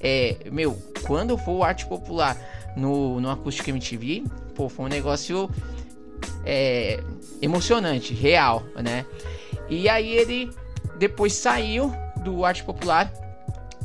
É, 0.00 0.36
meu, 0.50 0.76
quando 1.06 1.38
for 1.38 1.52
o 1.52 1.62
arte 1.64 1.86
popular 1.86 2.36
no, 2.76 3.20
no 3.20 3.30
Acústico 3.30 3.70
MTV, 3.70 4.24
pô, 4.54 4.68
foi 4.68 4.86
um 4.86 4.88
negócio 4.88 5.48
é, 6.44 7.02
emocionante, 7.40 8.14
real, 8.14 8.62
né? 8.82 9.06
E 9.68 9.88
aí 9.88 10.12
ele 10.12 10.50
depois 10.98 11.32
saiu 11.32 11.92
do 12.22 12.44
arte 12.44 12.62
popular 12.62 13.12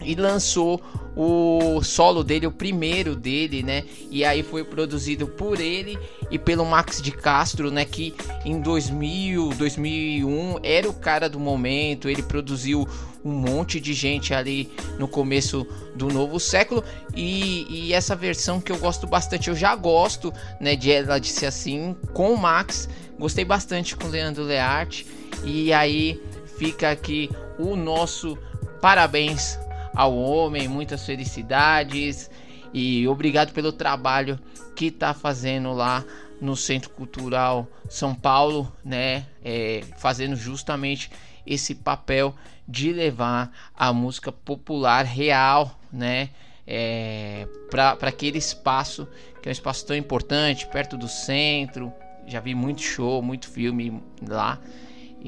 e 0.04 0.16
lançou 0.16 0.82
o 1.20 1.82
solo 1.82 2.24
dele, 2.24 2.46
o 2.46 2.52
primeiro 2.52 3.16
dele, 3.16 3.64
né? 3.64 3.84
E 4.12 4.24
aí 4.24 4.44
foi 4.44 4.64
produzido 4.64 5.26
por 5.28 5.60
ele 5.60 5.98
e 6.30 6.38
pelo 6.38 6.64
Max 6.64 7.02
de 7.02 7.12
Castro, 7.12 7.72
né? 7.72 7.84
Que 7.86 8.14
em 8.46 8.62
2000, 8.62 9.50
2001 9.50 10.60
era 10.62 10.88
o 10.88 10.94
cara 10.94 11.28
do 11.28 11.40
momento. 11.40 12.08
Ele 12.08 12.22
produziu 12.22 12.88
um 13.26 13.32
monte 13.32 13.80
de 13.80 13.94
gente 13.96 14.32
ali 14.32 14.72
no 15.00 15.08
começo 15.08 15.66
do 15.96 16.08
novo 16.08 16.40
século 16.40 16.84
e, 17.16 17.66
e 17.68 17.94
essa 17.94 18.16
versão 18.16 18.62
que 18.62 18.72
eu 18.72 18.78
gosto 18.78 19.08
bastante, 19.08 19.50
eu 19.50 19.56
já 19.56 19.76
gosto, 19.76 20.32
né? 20.62 20.76
De 20.76 20.92
ela 20.92 21.22
ser 21.24 21.48
assim 21.48 21.96
com 22.14 22.32
o 22.32 22.38
Max. 22.38 22.88
Gostei 23.18 23.44
bastante 23.44 23.96
com 23.96 24.08
o 24.08 24.12
Leandro 24.12 24.44
Learte 24.44 25.08
e 25.44 25.74
aí 25.74 26.22
fica 26.60 26.92
aqui 26.92 27.32
o 27.58 27.76
nosso 27.76 28.38
parabéns 28.80 29.58
ao 29.98 30.16
homem, 30.16 30.68
muitas 30.68 31.04
felicidades 31.04 32.30
e 32.72 33.08
obrigado 33.08 33.52
pelo 33.52 33.72
trabalho 33.72 34.40
que 34.76 34.86
está 34.86 35.12
fazendo 35.12 35.74
lá 35.74 36.06
no 36.40 36.56
Centro 36.56 36.92
Cultural 36.92 37.68
São 37.90 38.14
Paulo, 38.14 38.72
né? 38.86 39.26
É, 39.44 39.82
fazendo 39.98 40.36
justamente 40.36 41.10
esse 41.48 41.74
papel 41.74 42.36
de 42.68 42.94
levar 42.94 43.52
a 43.76 43.92
música 43.92 44.32
popular 44.32 45.04
real, 45.04 45.80
né? 45.92 46.30
É, 46.68 47.48
para 47.72 47.98
aquele 48.02 48.38
espaço 48.38 49.08
que 49.42 49.48
é 49.48 49.50
um 49.50 49.52
espaço 49.52 49.84
tão 49.84 49.96
importante, 49.96 50.68
perto 50.68 50.96
do 50.96 51.08
centro. 51.08 51.92
Já 52.28 52.40
vi 52.40 52.54
muito 52.54 52.82
show, 52.84 53.20
muito 53.24 53.50
filme 53.50 54.00
lá. 54.22 54.60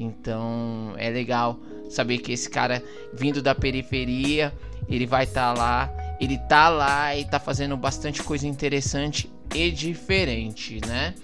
Então 0.02 0.94
é 0.96 1.10
legal 1.10 1.58
saber 1.88 2.18
que 2.18 2.32
esse 2.32 2.48
cara 2.48 2.82
vindo 3.12 3.42
da 3.42 3.54
periferia, 3.54 4.52
ele 4.88 5.06
vai 5.06 5.24
estar 5.24 5.54
tá 5.54 5.60
lá, 5.60 6.16
ele 6.20 6.38
tá 6.38 6.68
lá 6.68 7.16
e 7.16 7.24
tá 7.24 7.38
fazendo 7.38 7.76
bastante 7.76 8.22
coisa 8.22 8.46
interessante 8.46 9.30
e 9.54 9.70
diferente, 9.70 10.80
né? 10.86 11.14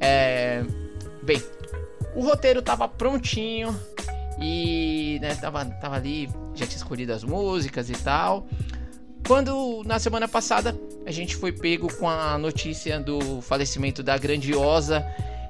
É, 0.00 0.64
bem, 1.22 1.42
o 2.14 2.22
roteiro 2.22 2.62
tava 2.62 2.88
prontinho 2.88 3.74
e 4.40 5.18
né, 5.20 5.34
tava, 5.34 5.64
tava 5.64 5.96
ali, 5.96 6.28
já 6.54 6.66
tinha 6.66 6.76
escolhido 6.76 7.12
as 7.12 7.24
músicas 7.24 7.90
e 7.90 7.94
tal. 7.94 8.46
Quando 9.26 9.82
na 9.84 9.98
semana 9.98 10.26
passada 10.26 10.78
a 11.04 11.10
gente 11.10 11.36
foi 11.36 11.52
pego 11.52 11.92
com 11.96 12.08
a 12.08 12.38
notícia 12.38 12.98
do 12.98 13.42
falecimento 13.42 14.02
da 14.02 14.16
grandiosa 14.16 15.04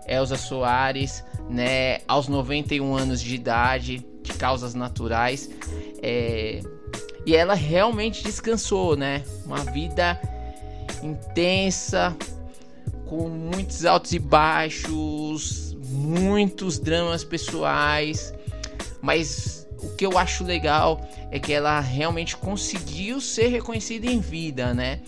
Elza 0.07 0.37
Soares, 0.37 1.23
né, 1.49 2.01
aos 2.07 2.29
91 2.29 2.97
anos 2.97 3.21
de 3.21 3.35
idade, 3.35 4.05
de 4.23 4.33
causas 4.35 4.75
naturais. 4.75 5.51
É, 6.03 6.61
e 7.25 7.35
ela 7.35 7.55
realmente 7.55 8.23
descansou, 8.23 8.97
né? 8.97 9.23
Uma 9.45 9.59
vida 9.59 10.21
intensa, 11.03 12.17
com 13.07 13.29
muitos 13.29 13.85
altos 13.85 14.13
e 14.13 14.19
baixos, 14.19 15.77
muitos 15.91 16.79
dramas 16.79 17.25
pessoais, 17.25 18.33
mas 19.01 19.67
o 19.83 19.91
que 19.91 20.05
eu 20.05 20.19
acho 20.19 20.45
legal 20.45 21.01
é 21.31 21.39
que 21.39 21.53
ela 21.53 21.81
realmente 21.81 22.37
conseguiu 22.37 23.21
ser 23.21 23.49
reconhecida 23.49 24.07
em 24.07 24.21
vida, 24.21 24.75
né? 24.75 25.01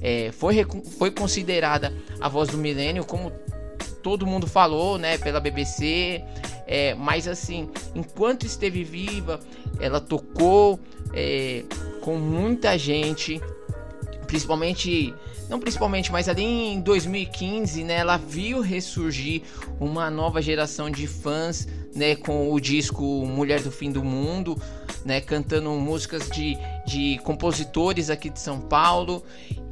É, 0.00 0.32
foi, 0.32 0.64
foi 0.98 1.10
considerada 1.10 1.92
a 2.20 2.28
voz 2.28 2.48
do 2.48 2.58
milênio, 2.58 3.04
como 3.04 3.30
todo 4.04 4.26
mundo 4.26 4.46
falou, 4.46 4.98
né, 4.98 5.16
pela 5.16 5.40
BBC. 5.40 6.22
É, 6.66 6.94
mas 6.94 7.26
assim, 7.26 7.68
enquanto 7.94 8.44
esteve 8.44 8.84
viva, 8.84 9.40
ela 9.80 10.00
tocou 10.00 10.78
é, 11.12 11.64
com 12.02 12.16
muita 12.16 12.78
gente, 12.78 13.40
principalmente 14.26 15.12
não 15.48 15.60
principalmente, 15.60 16.10
mas 16.10 16.26
ali 16.26 16.42
em 16.42 16.80
2015, 16.80 17.84
né, 17.84 17.96
ela 17.96 18.16
viu 18.16 18.60
ressurgir 18.60 19.42
uma 19.78 20.10
nova 20.10 20.40
geração 20.40 20.90
de 20.90 21.06
fãs, 21.06 21.68
né, 21.94 22.16
com 22.16 22.50
o 22.50 22.58
disco 22.58 23.02
Mulher 23.26 23.60
do 23.60 23.70
Fim 23.70 23.92
do 23.92 24.02
Mundo, 24.02 24.60
né, 25.04 25.20
cantando 25.20 25.70
músicas 25.72 26.30
de, 26.30 26.56
de 26.86 27.20
compositores 27.24 28.08
aqui 28.08 28.30
de 28.30 28.40
São 28.40 28.58
Paulo 28.58 29.22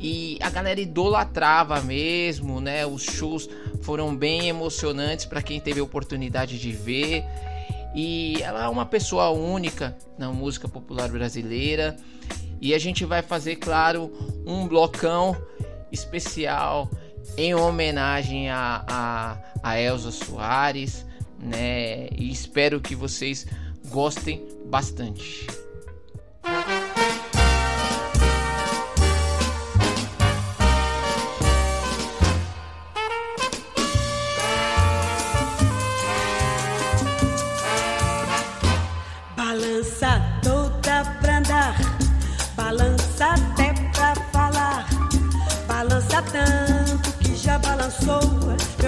e 0.02 0.36
a 0.42 0.50
galera 0.50 0.80
idolatrava 0.80 1.80
mesmo, 1.80 2.60
né, 2.60 2.84
os 2.84 3.04
shows 3.04 3.48
foram 3.82 4.14
bem 4.14 4.48
emocionantes 4.48 5.24
para 5.24 5.40
quem 5.40 5.60
teve 5.60 5.78
a 5.78 5.84
oportunidade 5.84 6.58
de 6.58 6.72
ver. 6.72 7.24
E 7.94 8.42
ela 8.42 8.64
é 8.64 8.68
uma 8.68 8.84
pessoa 8.84 9.30
única 9.30 9.96
na 10.18 10.32
música 10.32 10.66
popular 10.66 11.08
brasileira. 11.08 11.96
E 12.60 12.74
a 12.74 12.78
gente 12.78 13.04
vai 13.04 13.22
fazer, 13.22 13.56
claro, 13.56 14.10
um 14.44 14.66
blocão 14.66 15.36
especial 15.92 16.90
em 17.36 17.54
homenagem 17.54 18.50
a, 18.50 18.84
a, 18.88 19.38
a 19.62 19.80
Elza 19.80 20.10
Soares, 20.10 21.06
né? 21.38 22.08
E 22.10 22.30
espero 22.30 22.80
que 22.80 22.96
vocês 22.96 23.46
gostem 23.88 24.44
bastante. 24.66 25.46
tanto 26.42 26.91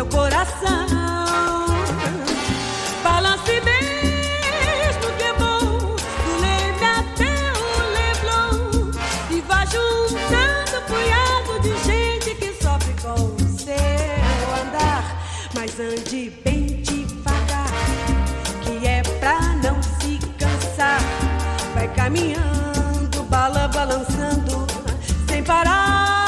meu 0.05 0.07
coração. 0.07 0.87
Balance 3.03 3.61
mesmo 3.61 5.17
que 5.17 5.23
é 5.23 5.33
bom, 5.35 5.97
do 6.25 6.40
leme 6.40 6.85
até 6.85 7.33
o 7.59 7.73
Leblon. 7.97 8.90
E 9.31 9.40
vá 9.43 9.64
juntando 9.64 10.83
punhado 10.87 11.61
de 11.61 11.73
gente 11.85 12.35
que 12.37 12.53
sofre 12.62 12.95
com 13.03 13.14
o 13.14 13.59
seu 13.59 14.55
andar. 14.62 15.05
Mas 15.55 15.79
ande 15.79 16.33
bem 16.45 16.83
devagar, 16.83 17.71
que 18.62 18.87
é 18.87 19.03
pra 19.21 19.40
não 19.62 19.83
se 19.83 20.19
cansar. 20.38 21.01
Vai 21.75 21.88
caminhando, 21.95 23.23
bala 23.25 23.69
balançando, 23.69 24.67
sem 25.29 25.43
parar. 25.43 26.24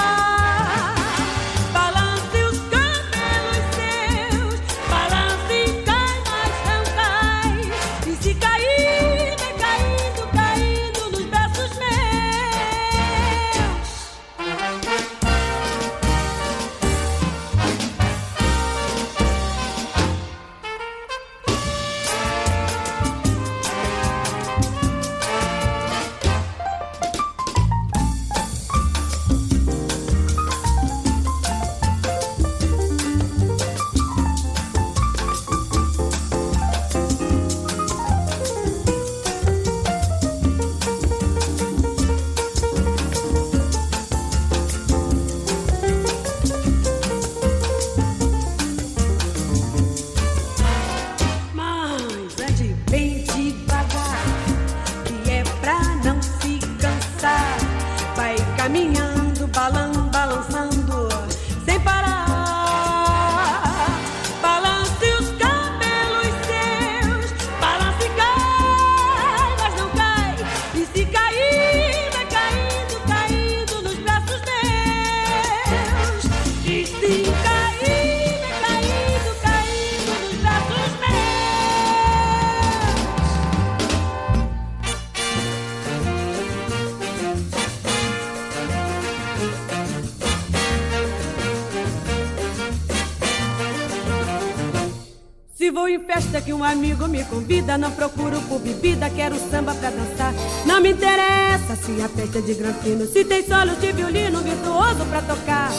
Festa 96.37 96.41
que 96.41 96.53
um 96.53 96.63
amigo 96.63 97.07
me 97.09 97.25
convida, 97.25 97.79
não 97.79 97.91
procuro 97.91 98.41
por 98.43 98.61
bebida, 98.61 99.09
quero 99.11 99.37
samba 99.51 99.75
pra 99.75 99.91
dançar. 99.91 100.35
Não 100.65 100.81
me 100.81 100.91
interessa 100.91 101.77
se 101.77 102.01
a 102.03 102.09
festa 102.09 102.39
é 102.39 102.41
de 102.43 102.55
granfino, 102.55 103.07
se 103.07 103.25
tem 103.25 103.47
solos 103.47 103.79
de 103.81 103.93
violino 103.93 104.41
virtuoso 104.41 105.05
pra 105.09 105.23
tocar. 105.23 105.71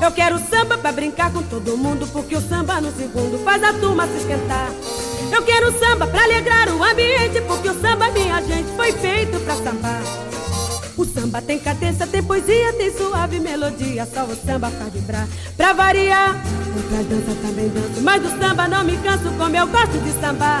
Eu 0.00 0.12
quero 0.12 0.38
samba 0.38 0.78
pra 0.78 0.92
brincar 0.92 1.32
com 1.32 1.42
todo 1.42 1.76
mundo, 1.76 2.06
porque 2.12 2.36
o 2.36 2.40
samba 2.40 2.80
no 2.80 2.92
segundo 2.92 3.42
faz 3.44 3.62
a 3.62 3.72
turma 3.72 4.06
se 4.06 4.18
esquentar. 4.18 4.70
Eu 5.32 5.42
quero 5.42 5.78
samba 5.78 6.06
pra 6.06 6.22
alegrar 6.22 6.68
o 6.68 6.82
ambiente, 6.82 7.40
porque 7.42 7.68
o 7.68 7.80
samba, 7.80 8.10
minha 8.10 8.40
gente, 8.42 8.70
foi 8.76 8.92
feito 8.92 9.38
pra 9.40 9.56
sambar. 9.56 10.27
O 10.98 11.04
samba 11.04 11.40
tem 11.40 11.60
cadência, 11.60 12.08
tem 12.08 12.20
poesia, 12.20 12.72
tem 12.72 12.90
suave 12.90 13.38
melodia, 13.38 14.04
só 14.12 14.24
o 14.24 14.34
samba 14.34 14.68
faz 14.68 14.92
vibrar. 14.92 15.28
Pra 15.56 15.72
variar, 15.72 16.34
outras 16.76 17.06
danças 17.06 17.40
também 17.40 17.68
danço, 17.68 18.02
mas 18.02 18.20
do 18.20 18.28
samba 18.30 18.66
não 18.66 18.82
me 18.82 18.96
canso 18.96 19.30
como 19.38 19.56
eu 19.56 19.68
gosto 19.68 19.96
de 20.02 20.10
sambar. 20.20 20.60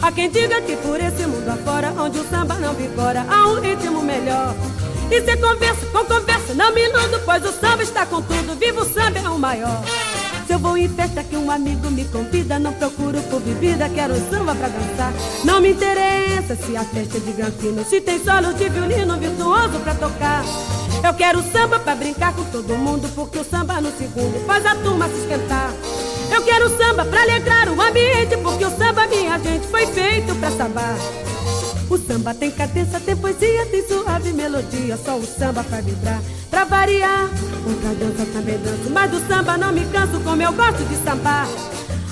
Há 0.00 0.10
quem 0.12 0.30
diga 0.30 0.62
que 0.62 0.76
por 0.76 0.98
esse 0.98 1.26
mundo 1.26 1.46
afora, 1.46 1.92
onde 1.92 2.18
o 2.18 2.26
samba 2.30 2.54
não 2.54 2.72
vigora, 2.72 3.26
há 3.28 3.48
um 3.48 3.60
ritmo 3.60 4.00
melhor. 4.00 4.54
E 5.10 5.20
se 5.20 5.36
conversa 5.36 5.84
com 5.92 6.06
conversa, 6.06 6.54
não 6.54 6.72
me 6.72 6.82
iludo, 6.82 7.20
pois 7.26 7.44
o 7.44 7.52
samba 7.52 7.82
está 7.82 8.06
com 8.06 8.22
tudo, 8.22 8.58
viva 8.58 8.80
o 8.80 8.90
samba 8.90 9.18
é 9.18 9.28
o 9.28 9.38
maior. 9.38 9.82
Se 10.50 10.54
eu 10.54 10.58
vou 10.58 10.76
em 10.76 10.88
festa 10.88 11.22
que 11.22 11.36
um 11.36 11.48
amigo 11.48 11.88
me 11.92 12.04
convida, 12.06 12.58
não 12.58 12.72
procuro 12.72 13.22
por 13.30 13.40
bebida, 13.40 13.88
quero 13.88 14.16
samba 14.28 14.52
pra 14.52 14.66
dançar. 14.66 15.12
Não 15.44 15.60
me 15.60 15.70
interessa 15.70 16.56
se 16.56 16.76
a 16.76 16.82
festa 16.82 17.18
é 17.18 17.20
de 17.20 17.30
granfino, 17.30 17.84
se 17.84 18.00
tem 18.00 18.18
solo 18.18 18.52
de 18.54 18.68
violino 18.68 19.16
virtuoso 19.16 19.78
pra 19.78 19.94
tocar. 19.94 20.42
Eu 21.04 21.14
quero 21.14 21.40
samba 21.52 21.78
pra 21.78 21.94
brincar 21.94 22.34
com 22.34 22.42
todo 22.46 22.76
mundo, 22.76 23.08
porque 23.14 23.38
o 23.38 23.44
samba 23.44 23.80
no 23.80 23.96
segundo 23.96 24.44
faz 24.44 24.66
a 24.66 24.74
turma 24.74 25.08
se 25.08 25.20
esquentar. 25.20 25.72
Eu 26.34 26.42
quero 26.42 26.68
samba 26.76 27.04
pra 27.04 27.22
alegrar 27.22 27.68
o 27.68 27.80
ambiente, 27.80 28.36
porque 28.38 28.64
o 28.64 28.76
samba, 28.76 29.06
minha 29.06 29.38
gente, 29.38 29.68
foi 29.68 29.86
feito 29.86 30.34
pra 30.34 30.50
sambar. 30.50 30.96
O 31.88 31.96
samba 31.96 32.34
tem 32.34 32.50
cadência, 32.50 32.98
tem 32.98 33.16
poesia, 33.16 33.66
tem 33.66 33.86
suave 33.86 34.32
melodia, 34.32 34.96
só 34.96 35.14
o 35.14 35.24
samba 35.24 35.62
pra 35.62 35.80
vibrar. 35.80 36.20
Pra 36.60 36.80
variar, 36.80 37.26
outra 37.66 37.94
dança 37.94 38.26
também 38.34 38.58
danço, 38.58 38.90
mas 38.90 39.10
do 39.10 39.18
samba 39.26 39.56
não 39.56 39.72
me 39.72 39.82
canso 39.86 40.20
como 40.20 40.42
eu 40.42 40.52
gosto 40.52 40.84
de 40.90 40.96
sambar. 40.96 41.48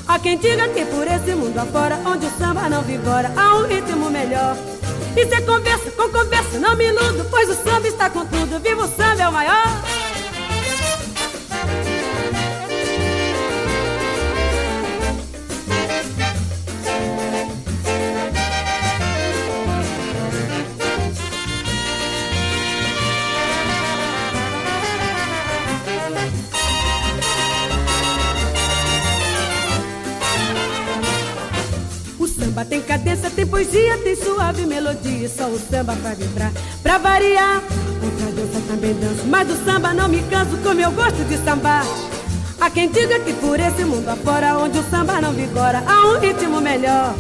Há 0.07 0.19
quem 0.19 0.39
diga 0.39 0.67
que 0.71 0.87
por 0.87 1.07
esse 1.07 1.35
mundo 1.35 1.59
afora, 1.59 2.01
onde 2.07 2.25
o 2.25 2.31
samba 2.31 2.67
não 2.67 2.81
vigora, 2.81 3.31
há 3.37 3.57
um 3.59 3.67
ritmo 3.67 4.09
melhor. 4.09 4.57
E 5.15 5.27
se 5.27 5.43
conversa 5.43 5.91
com 5.91 6.09
conversa, 6.09 6.59
não 6.59 6.75
me 6.77 6.87
iludo, 6.87 7.27
pois 7.29 7.51
o 7.51 7.63
samba 7.63 7.89
está 7.89 8.09
com 8.09 8.25
tudo, 8.25 8.59
viva 8.59 8.85
o 8.85 8.89
samba 8.89 9.23
é 9.23 9.29
o 9.29 9.33
maior. 9.33 9.67
Tem 32.69 32.83
cadência, 32.83 33.31
tem 33.31 33.47
poesia, 33.47 33.97
tem 33.99 34.15
suave 34.15 34.67
melodia, 34.67 35.29
só 35.29 35.47
o 35.47 35.59
samba 35.59 35.97
pra 35.97 36.13
vibrar. 36.15 36.53
Pra 36.83 36.99
variar, 36.99 37.63
outra 38.03 38.27
dança 38.33 38.61
também 38.69 38.95
danço, 38.95 39.25
mas 39.27 39.49
do 39.49 39.65
samba 39.65 39.95
não 39.95 40.09
me 40.09 40.23
canso 40.25 40.57
como 40.63 40.81
eu 40.81 40.91
gosto 40.93 41.25
de 41.29 41.39
sambar. 41.39 41.85
Há 42.61 42.71
quem 42.71 42.91
diga 42.91 43.19
que 43.21 43.33
por 43.35 43.59
esse 43.59 43.85
mundo 43.85 44.09
afora, 44.09 44.59
onde 44.59 44.79
o 44.79 44.91
samba 44.91 45.21
não 45.21 45.33
vigora, 45.33 45.83
há 45.87 46.09
um 46.09 46.19
ritmo 46.19 46.61
melhor. 46.61 47.15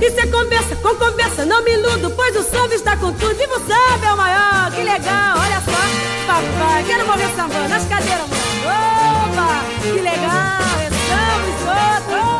E 0.00 0.10
se 0.10 0.26
conversa 0.26 0.74
com 0.76 0.94
conversa, 0.96 1.44
não 1.44 1.62
me 1.62 1.72
iludo, 1.72 2.10
pois 2.10 2.34
o 2.36 2.42
samba 2.42 2.74
está 2.74 2.96
com 2.96 3.12
tudo. 3.12 3.34
Viva 3.34 3.56
o 3.56 3.60
samba 3.60 4.06
é 4.06 4.12
o 4.12 4.16
maior, 4.16 4.72
que 4.72 4.82
legal, 4.82 5.38
olha 5.38 5.60
só, 5.60 6.26
papai, 6.26 6.84
quero 6.84 7.06
morrer 7.06 7.28
sambando 7.36 7.68
nas 7.68 7.84
cadeiras, 7.84 8.28
mano. 8.28 8.42
Opa, 8.64 9.64
que 9.82 10.00
legal, 10.00 10.80
é 10.80 10.90
samba 10.90 12.33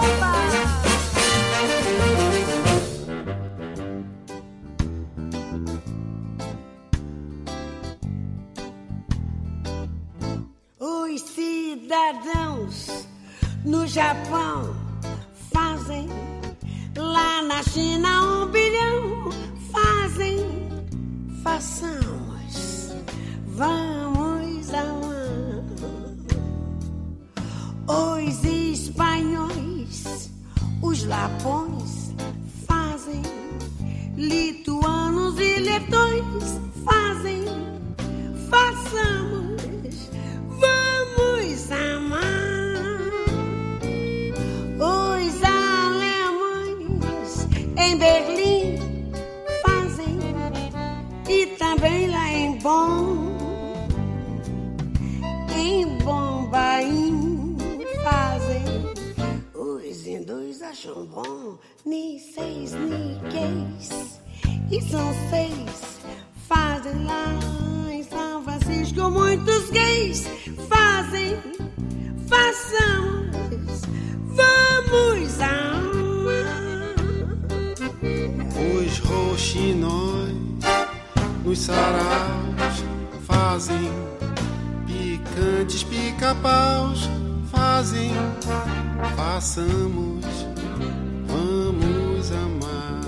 Os 11.14 11.20
cidadãos 11.20 13.06
no 13.64 13.86
Japão 13.86 14.74
fazem, 15.52 16.08
lá 16.96 17.40
na 17.40 17.62
China 17.62 18.42
um 18.42 18.46
bilhão 18.50 19.30
fazem, 19.70 20.40
façamos, 21.44 22.96
vamos 23.46 24.74
amar. 24.74 25.62
Os 27.86 28.44
espanhóis, 28.44 30.32
os 30.82 31.04
lapões 31.04 32.12
fazem, 32.66 33.22
lituanos 34.16 35.38
e 35.38 35.60
letões 35.60 36.73
Hindus 60.24 60.62
acham 60.62 61.04
bom, 61.04 61.58
ni 61.84 62.18
seis, 62.18 62.72
ni 62.72 63.20
gays. 63.30 64.20
E 64.70 64.80
são 64.80 65.12
seis, 65.28 66.00
fazem 66.48 67.04
lá 67.04 67.92
em 67.92 68.02
São 68.04 68.42
Francisco. 68.42 69.10
Muitos 69.10 69.68
gays 69.68 70.24
fazem, 70.66 71.36
façamos, 72.26 73.82
vamos 74.24 75.40
amar. 75.40 76.94
Os 78.82 78.98
roxinóis 79.00 80.34
nos 81.44 81.58
saraus 81.58 82.82
fazem 83.26 83.92
picantes 84.86 85.84
pica-paus 85.84 87.10
fazem 87.50 88.10
façamos 89.16 90.24
vamos 91.26 92.32
amar. 92.32 93.00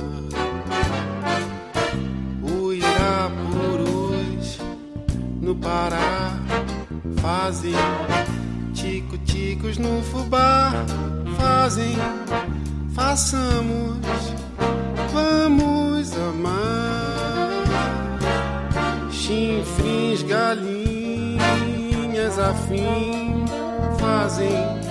O 2.43 2.72
Irapurus 2.72 4.59
no 5.41 5.55
Pará 5.57 6.39
fazem 7.16 7.74
tico-ticos 8.74 9.78
no 9.78 10.03
fubá. 10.03 10.72
Fazem 11.39 11.97
façamos 12.95 13.99
vamos 15.12 16.12
amar. 16.16 16.66
Chinfrins, 19.11 20.22
galinhas 20.22 21.39
afim 22.39 23.45
fazem 23.99 24.86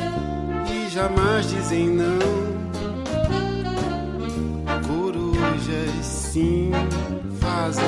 jamais 0.96 1.50
dizem 1.50 1.90
não. 1.90 2.56
Corujas 4.88 6.06
sim 6.06 6.72
fazem, 7.42 7.84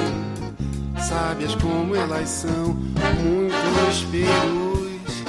sábias 1.00 1.56
como 1.56 1.96
elas 1.96 2.28
são. 2.28 2.74
Muitos 3.24 4.04
perus, 4.12 5.24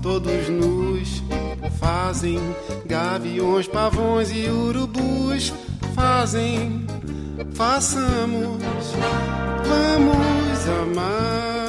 todos 0.00 0.48
nus, 0.48 1.22
fazem. 1.78 2.40
Gaviões, 2.86 3.68
pavões 3.68 4.30
e 4.30 4.48
urubus 4.48 5.52
fazem. 5.94 6.86
Façamos, 7.54 8.62
vamos 9.68 10.68
amar. 10.80 11.63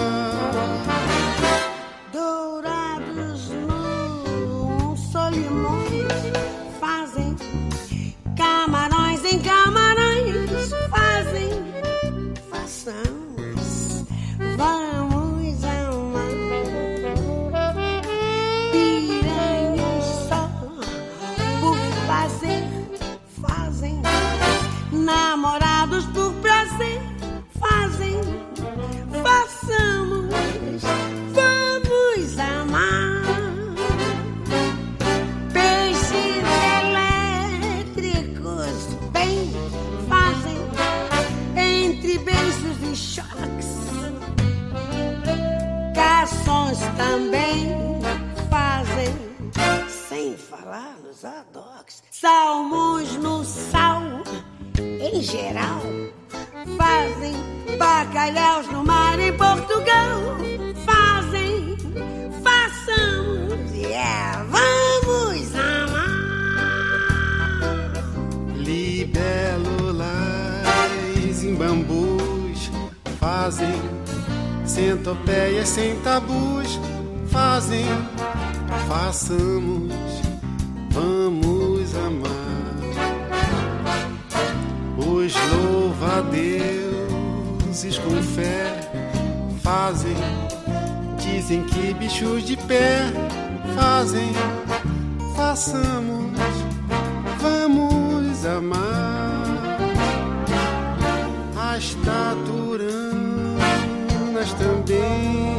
Salmões 52.22 53.11
no 53.18 53.43
sal, 53.43 54.01
em 54.80 55.22
geral, 55.22 55.82
fazem 56.78 57.36
bacalhaus 57.78 58.68
no 58.68 58.86
mar 58.86 59.20
em 59.20 59.36
Portugal. 59.36 60.22
Fazem, 60.86 61.76
façamos, 62.41 63.70
yeah, 63.74 64.45
vamos 64.45 65.53
amar. 65.55 66.07
Libélulas 68.55 70.05
em 71.43 71.53
bambus 71.53 72.72
fazem 73.20 73.76
centopeias 74.66 75.68
sem 75.68 75.99
tabus 75.99 76.80
fazem 77.30 77.86
façamos 78.88 80.24
vamos 80.96 81.93
amar. 81.93 82.32
Os 84.98 85.36
louva-deuses 85.52 87.98
com 87.98 88.24
fé 88.24 88.89
fazem 89.62 90.16
dizem 91.18 91.66
que 91.66 91.93
bichos 91.96 92.43
de 92.43 92.56
pé 92.56 93.12
fazem 93.76 94.32
façamos 95.36 96.32
vamos 97.41 98.46
amar. 98.46 99.43
As 101.76 101.93
taturanas 102.06 103.20
também 104.58 105.58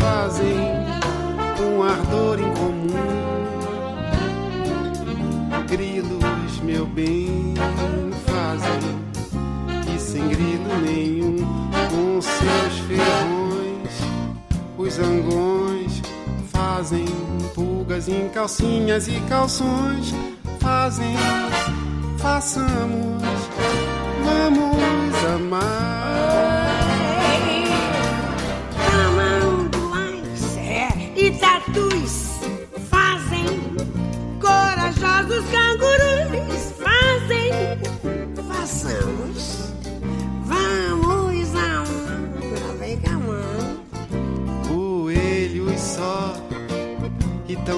fazem 0.00 0.58
um 1.60 1.84
ardor 1.84 2.40
em 2.40 2.50
calcinhas 18.32 19.08
e 19.08 19.20
calções. 19.28 20.14
Fazem 20.60 21.16
façamos 22.18 23.22
vamos 24.24 25.24
amar 25.34 25.91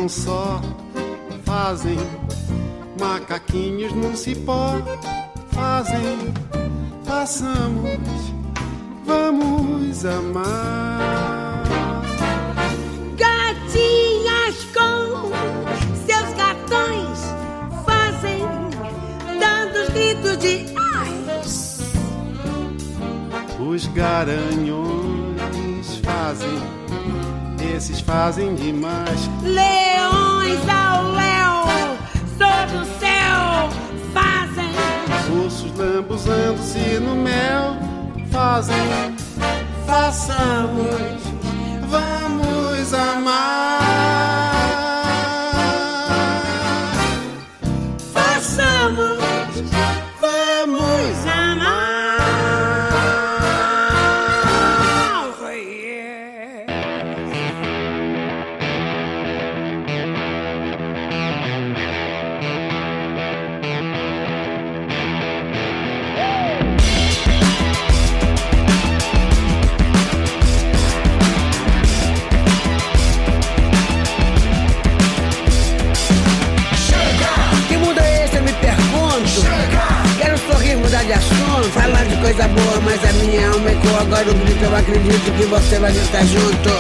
tão 0.05 0.09
só 0.09 0.61
fazem 1.45 1.99
macaquinhos 3.01 3.93
num 3.93 4.15
cipó 4.15 4.73
fazem 5.51 6.35
passamos 7.07 8.35
vamos 9.07 10.05
amar 10.05 11.63
Gatinhas 13.17 14.65
com 14.75 15.31
seus 16.05 16.35
gatões 16.35 17.21
fazem, 17.87 18.41
dando 19.41 19.85
os 19.85 19.89
gritos 19.89 20.37
de 20.39 20.67
ai. 20.77 21.15
os 23.59 23.87
garanhões 23.87 24.37
fazem 26.03 26.84
esses 27.75 28.01
fazem 28.01 28.55
demais. 28.55 29.29
Leões 29.43 30.61
ao 30.69 31.13
léu, 31.13 31.97
sob 32.39 32.77
o 32.77 32.85
céu, 32.99 33.69
fazem. 34.13 35.45
ursos 35.45 35.73
lambuzando-se 35.77 37.01
no 37.01 37.15
mel 37.17 37.77
fazem. 38.31 38.77
Façamos 39.87 41.25
vamos 41.95 42.93
amar 42.95 43.64
Agora 84.25 84.39
o 84.39 84.45
grito, 84.47 84.65
eu 84.65 84.75
acredito 84.75 85.37
que 85.37 85.45
você 85.45 85.79
vai 85.79 85.93
gritar 85.93 86.25
junto. 86.25 86.71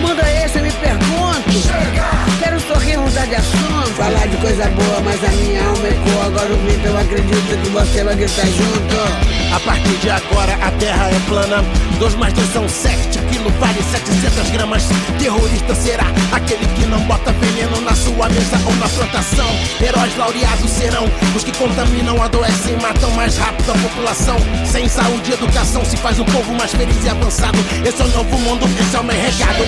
Mundo 0.00 0.20
é 0.20 0.44
esse, 0.44 0.58
eu 0.58 0.64
me 0.64 0.70
pergunto? 0.70 2.38
Quero 2.38 2.60
sorrir, 2.60 2.98
mudar 2.98 3.24
de 3.24 3.36
assunto. 3.36 3.90
Falar 3.96 4.26
de 4.26 4.36
coisa 4.36 4.66
boa, 4.68 5.00
mas 5.00 5.24
a 5.24 5.28
minha 5.28 5.66
alma 5.66 5.88
ecoa. 5.88 6.26
Agora 6.26 6.52
o 6.52 6.58
grito, 6.58 6.86
eu 6.86 6.98
acredito 6.98 7.62
que 7.62 7.68
você 7.70 8.04
vai 8.04 8.16
gritar 8.16 8.46
junto 8.48 9.35
A 9.56 9.60
partir 9.60 9.96
de 9.96 10.10
agora 10.10 10.52
a 10.60 10.70
terra 10.72 11.08
é 11.08 11.18
plana. 11.26 11.64
2 11.98 12.14
mais 12.16 12.34
2 12.34 12.52
são 12.52 12.68
7, 12.68 13.18
quilo 13.30 13.48
vale 13.58 13.82
700 13.82 14.50
gramas. 14.50 14.82
Terrorista 15.18 15.74
será 15.74 16.04
aquele 16.30 16.66
que 16.74 16.84
não 16.84 17.00
bota 17.06 17.32
veneno 17.32 17.80
na 17.80 17.94
sua 17.94 18.28
mesa 18.28 18.60
ou 18.66 18.74
na 18.74 18.86
plantação. 18.86 19.48
Heróis 19.80 20.14
laureados 20.18 20.70
serão 20.70 21.04
os 21.34 21.42
que 21.42 21.52
contaminam, 21.52 22.22
adoecem 22.22 22.74
e 22.74 22.82
matam 22.82 23.10
mais 23.12 23.38
rápido 23.38 23.70
a 23.72 23.78
população. 23.78 24.36
Sem 24.70 24.90
saúde 24.90 25.30
e 25.30 25.32
educação 25.32 25.82
se 25.86 25.96
faz 25.96 26.18
um 26.18 26.24
povo 26.26 26.52
mais 26.52 26.72
feliz 26.72 27.02
e 27.02 27.08
avançado. 27.08 27.58
Esse 27.82 28.02
é 28.02 28.04
o 28.04 28.08
novo 28.08 28.38
mundo, 28.38 28.66
esse 28.78 28.94
é 28.94 29.00
o 29.00 29.04
meu 29.04 29.16
recado. 29.16 29.64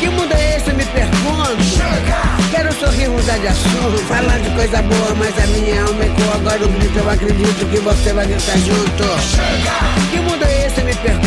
Que 0.00 0.08
mundo 0.08 0.32
é 0.32 0.56
esse, 0.56 0.70
eu 0.70 0.76
me 0.76 0.84
pergunto 0.86 1.26
Quero 2.50 2.72
sorrir, 2.74 3.08
mudar 3.08 3.38
de 3.38 3.46
assunto 3.46 3.98
Falar 4.08 4.38
de 4.38 4.50
coisa 4.50 4.82
boa, 4.82 5.14
mas 5.16 5.38
a 5.38 5.46
minha 5.46 5.82
alma 5.82 6.04
ecoa 6.04 6.34
Agora 6.34 6.64
o 6.64 6.68
grito, 6.68 6.98
eu 6.98 7.10
acredito 7.10 7.70
que 7.70 7.78
você 7.78 8.12
vai 8.12 8.26
gritar 8.26 8.58
junto 8.58 9.25
Que 10.10 10.18
mundo 10.20 10.44
é 10.44 10.66
esse, 10.66 10.80
eu 10.80 10.84
me 10.84 10.94
pergunto. 10.94 11.26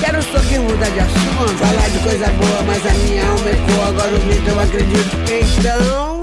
Quero 0.00 0.22
sorrir, 0.22 0.58
mudar 0.60 0.90
de 0.90 1.00
assunto. 1.00 1.56
Falar 1.58 1.88
de 1.88 1.98
coisa 2.00 2.26
boa, 2.26 2.62
mas 2.66 2.86
a 2.86 2.94
minha 2.94 3.26
alma 3.26 3.50
ecoa. 3.50 3.88
Agora 3.88 4.14
o 4.14 4.20
grito, 4.20 4.48
eu 4.48 4.60
acredito. 4.60 5.16
Então... 5.60 6.22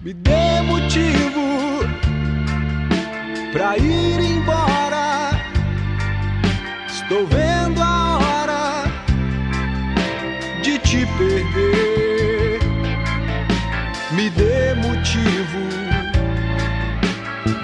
Me 0.00 0.14
dê 0.14 0.62
motivo 0.62 1.84
pra 3.52 3.76
ir 3.76 4.07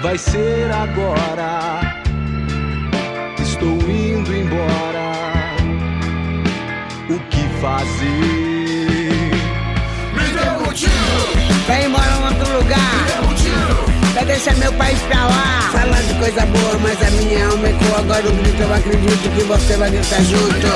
vai 0.05 0.17
ser 0.19 0.71
agora. 0.71 1.81
Estou 3.41 3.75
indo 3.89 4.35
embora. 4.35 5.07
O 7.09 7.19
que 7.31 7.43
fazer? 7.59 8.05
Me 10.15 10.27
dê 10.35 10.45
motivo, 10.63 10.91
Vai 11.67 11.85
embora 11.85 12.05
em 12.05 12.23
outro 12.23 12.57
lugar 12.57 13.05
Vai 14.13 14.25
deixar 14.25 14.55
meu 14.55 14.73
país 14.73 14.99
pra 15.01 15.25
lá 15.25 15.69
Falar 15.71 16.01
de 16.01 16.13
coisa 16.15 16.45
boa, 16.45 16.77
mas 16.79 17.01
a 17.01 17.11
minha 17.11 17.47
alma 17.47 17.67
ecoa 17.67 17.99
Agora 17.99 18.27
o 18.27 18.31
grito, 18.33 18.61
eu 18.61 18.73
acredito 18.73 19.35
que 19.35 19.43
você 19.43 19.77
vai 19.77 19.89
gritar 19.89 20.21
junto 20.23 20.67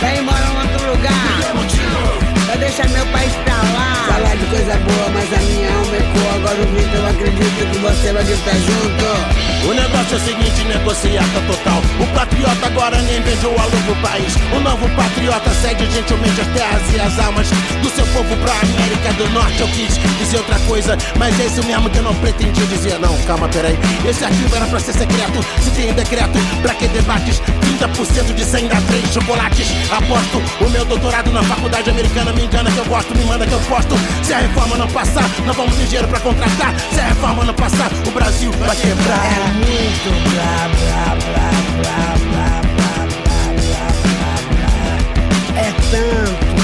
Vai 0.00 0.18
embora 0.18 0.44
em 0.44 0.72
outro 0.72 0.90
lugar 0.90 1.38
Vai 1.42 2.27
deixar 2.58 2.88
meu 2.90 3.06
país 3.06 3.32
pra 3.44 3.54
lá. 3.54 4.04
Falar 4.08 4.36
de 4.36 4.46
coisa 4.46 4.76
boa, 4.76 5.08
mas 5.14 5.32
a 5.32 5.42
minha 5.42 5.70
alma 5.72 5.96
ecoa. 5.96 6.34
Agora 6.34 6.62
o 6.62 6.66
grito, 6.66 6.96
eu 6.96 7.06
acredito 7.06 7.72
que 7.72 7.78
você 7.78 8.12
vai 8.12 8.24
gritar 8.24 8.54
junto. 8.54 9.68
O 9.68 9.74
negócio 9.74 10.14
é 10.14 10.16
o 10.16 10.20
seguinte, 10.20 10.64
negociata 10.64 11.40
total. 11.46 11.82
O 12.00 12.06
patriota 12.14 12.66
agora 12.66 13.02
nem 13.02 13.20
vendeu 13.22 13.50
o 13.50 13.60
alô 13.60 13.76
pro 13.84 13.96
país. 13.96 14.34
O 14.56 14.60
novo 14.60 14.88
patriota 14.90 15.50
cede 15.54 15.84
gentilmente 15.90 16.40
as 16.40 16.46
terras 16.48 16.82
e 16.94 17.00
as 17.00 17.18
almas 17.18 17.48
do 17.82 17.90
seu 17.90 18.06
povo 18.06 18.36
pra 18.36 18.52
América 18.52 19.12
do 19.14 19.28
Norte. 19.30 19.60
Eu 19.60 19.68
quis 19.68 19.98
dizer 20.18 20.38
outra 20.38 20.58
coisa, 20.60 20.96
mas 21.18 21.38
é 21.40 21.46
isso 21.46 21.62
mesmo 21.64 21.90
que 21.90 21.98
eu 21.98 22.02
não 22.02 22.14
pretendia 22.14 22.66
dizer. 22.66 22.98
Não, 22.98 23.16
calma, 23.22 23.48
peraí. 23.48 23.78
Esse 24.08 24.24
arquivo 24.24 24.56
era 24.56 24.66
pra 24.66 24.80
ser 24.80 24.92
secreto. 24.92 25.44
Se 25.62 25.70
tem 25.70 25.92
decreto, 25.92 26.38
pra 26.62 26.74
que 26.74 26.88
debates? 26.88 27.42
30% 27.78 28.34
de 28.34 28.44
100 28.44 28.68
dá 28.68 28.80
3 28.80 29.12
chocolates. 29.12 29.68
Aposto 29.90 30.42
o 30.64 30.70
meu 30.70 30.84
doutorado 30.84 31.30
na 31.30 31.42
faculdade 31.42 31.90
americana. 31.90 32.32
Me 32.32 32.47
engana 32.48 32.70
que 32.70 32.78
eu 32.78 32.84
gosto, 32.86 33.14
me 33.14 33.24
manda 33.24 33.46
que 33.46 33.52
eu 33.52 33.60
posto. 33.60 33.94
Se 34.22 34.32
a 34.32 34.38
reforma 34.38 34.76
não 34.76 34.88
passar, 34.88 35.28
não 35.44 35.52
vamos 35.54 35.76
ter 35.76 35.84
dinheiro 35.84 36.08
pra 36.08 36.18
contratar. 36.20 36.74
Se 36.92 37.00
a 37.00 37.08
reforma 37.08 37.44
não 37.44 37.54
passar, 37.54 37.90
o 38.06 38.10
Brasil 38.10 38.50
vai 38.52 38.74
quebrar. 38.76 39.24
É 39.26 39.52
muito 39.52 40.10
blá 40.30 40.68
blá 40.78 41.16
blá 41.26 41.50
blá 41.76 42.00
blá 42.24 42.48
blá 42.64 42.64
blá 42.64 43.52
blá 43.52 43.84
blá 44.08 44.32
blá. 44.48 44.72
É 45.60 45.68
tanto 45.90 46.56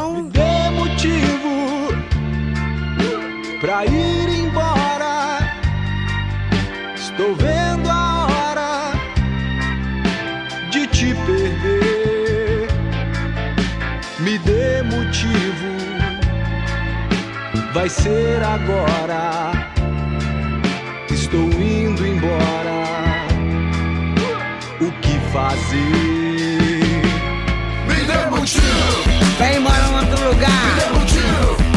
vai 17.73 17.89
ser 17.89 18.41
agora. 18.43 19.51
Estou 21.09 21.49
indo 21.61 22.05
embora. 22.05 23.27
O 24.81 24.91
que 25.01 25.19
fazer? 25.31 25.79
Me 27.87 27.95
dê 28.05 28.29
motivo. 28.29 28.65
vai 29.37 29.57
embora 29.57 29.87
em 29.87 29.95
outro 29.95 30.29
lugar. 30.29 30.79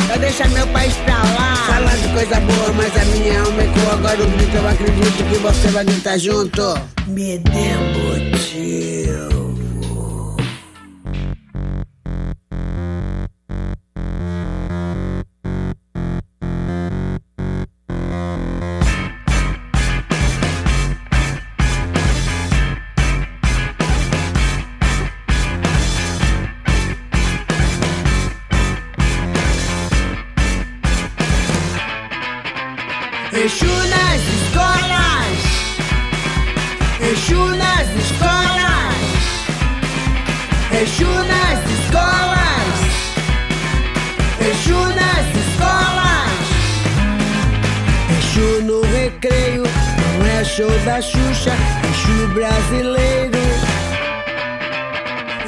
Vai 0.08 0.18
deixar 0.18 0.48
meu 0.50 0.66
país 0.68 0.94
pra 0.96 1.16
lá. 1.16 1.56
Falar 1.66 1.96
de 1.96 2.08
coisa 2.08 2.40
boa, 2.40 2.72
mas 2.74 2.96
a 2.96 3.04
minha 3.06 3.40
alma 3.40 3.62
ecoa. 3.62 3.92
Agora 3.94 4.22
o 4.22 4.30
grito, 4.30 4.56
eu 4.56 4.68
acredito 4.68 5.24
que 5.28 5.38
você 5.38 5.68
vai 5.68 5.84
gritar 5.84 6.18
junto. 6.18 6.74
Me 7.06 7.38
dê 7.38 7.74
motivo. 7.94 9.41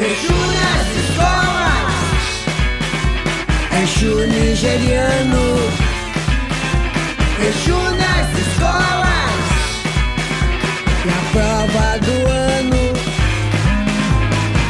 Exu 0.00 0.34
nas 0.58 0.86
escolas. 1.02 1.94
Exu 3.82 4.26
nigeriano. 4.26 5.44
Exu 7.46 7.76
nas 7.76 8.28
escolas 8.38 9.42
E 11.04 11.08
a 11.10 11.20
prova 11.32 11.98
do 11.98 12.16
ano 12.26 12.84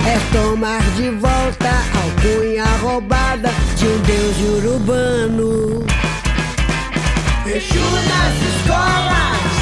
É 0.07 0.19
tomar 0.33 0.83
de 0.97 1.11
volta 1.11 1.69
a 1.69 1.99
alcunha 2.03 2.65
roubada 2.83 3.53
De 3.77 3.87
um 3.87 3.99
deus 3.99 4.37
urubano 4.57 5.85
Exu 7.47 7.79
nas 7.79 8.35
escolas 8.51 9.53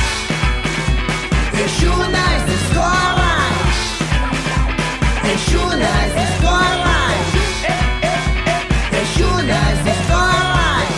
Exu 1.62 1.96
nas 2.08 2.42
escolas 2.48 3.41
Exu 5.32 5.64
nas 5.64 6.12
escolas 6.28 7.26
Exu 9.00 9.30
nas 9.44 9.78
escolas 9.94 10.88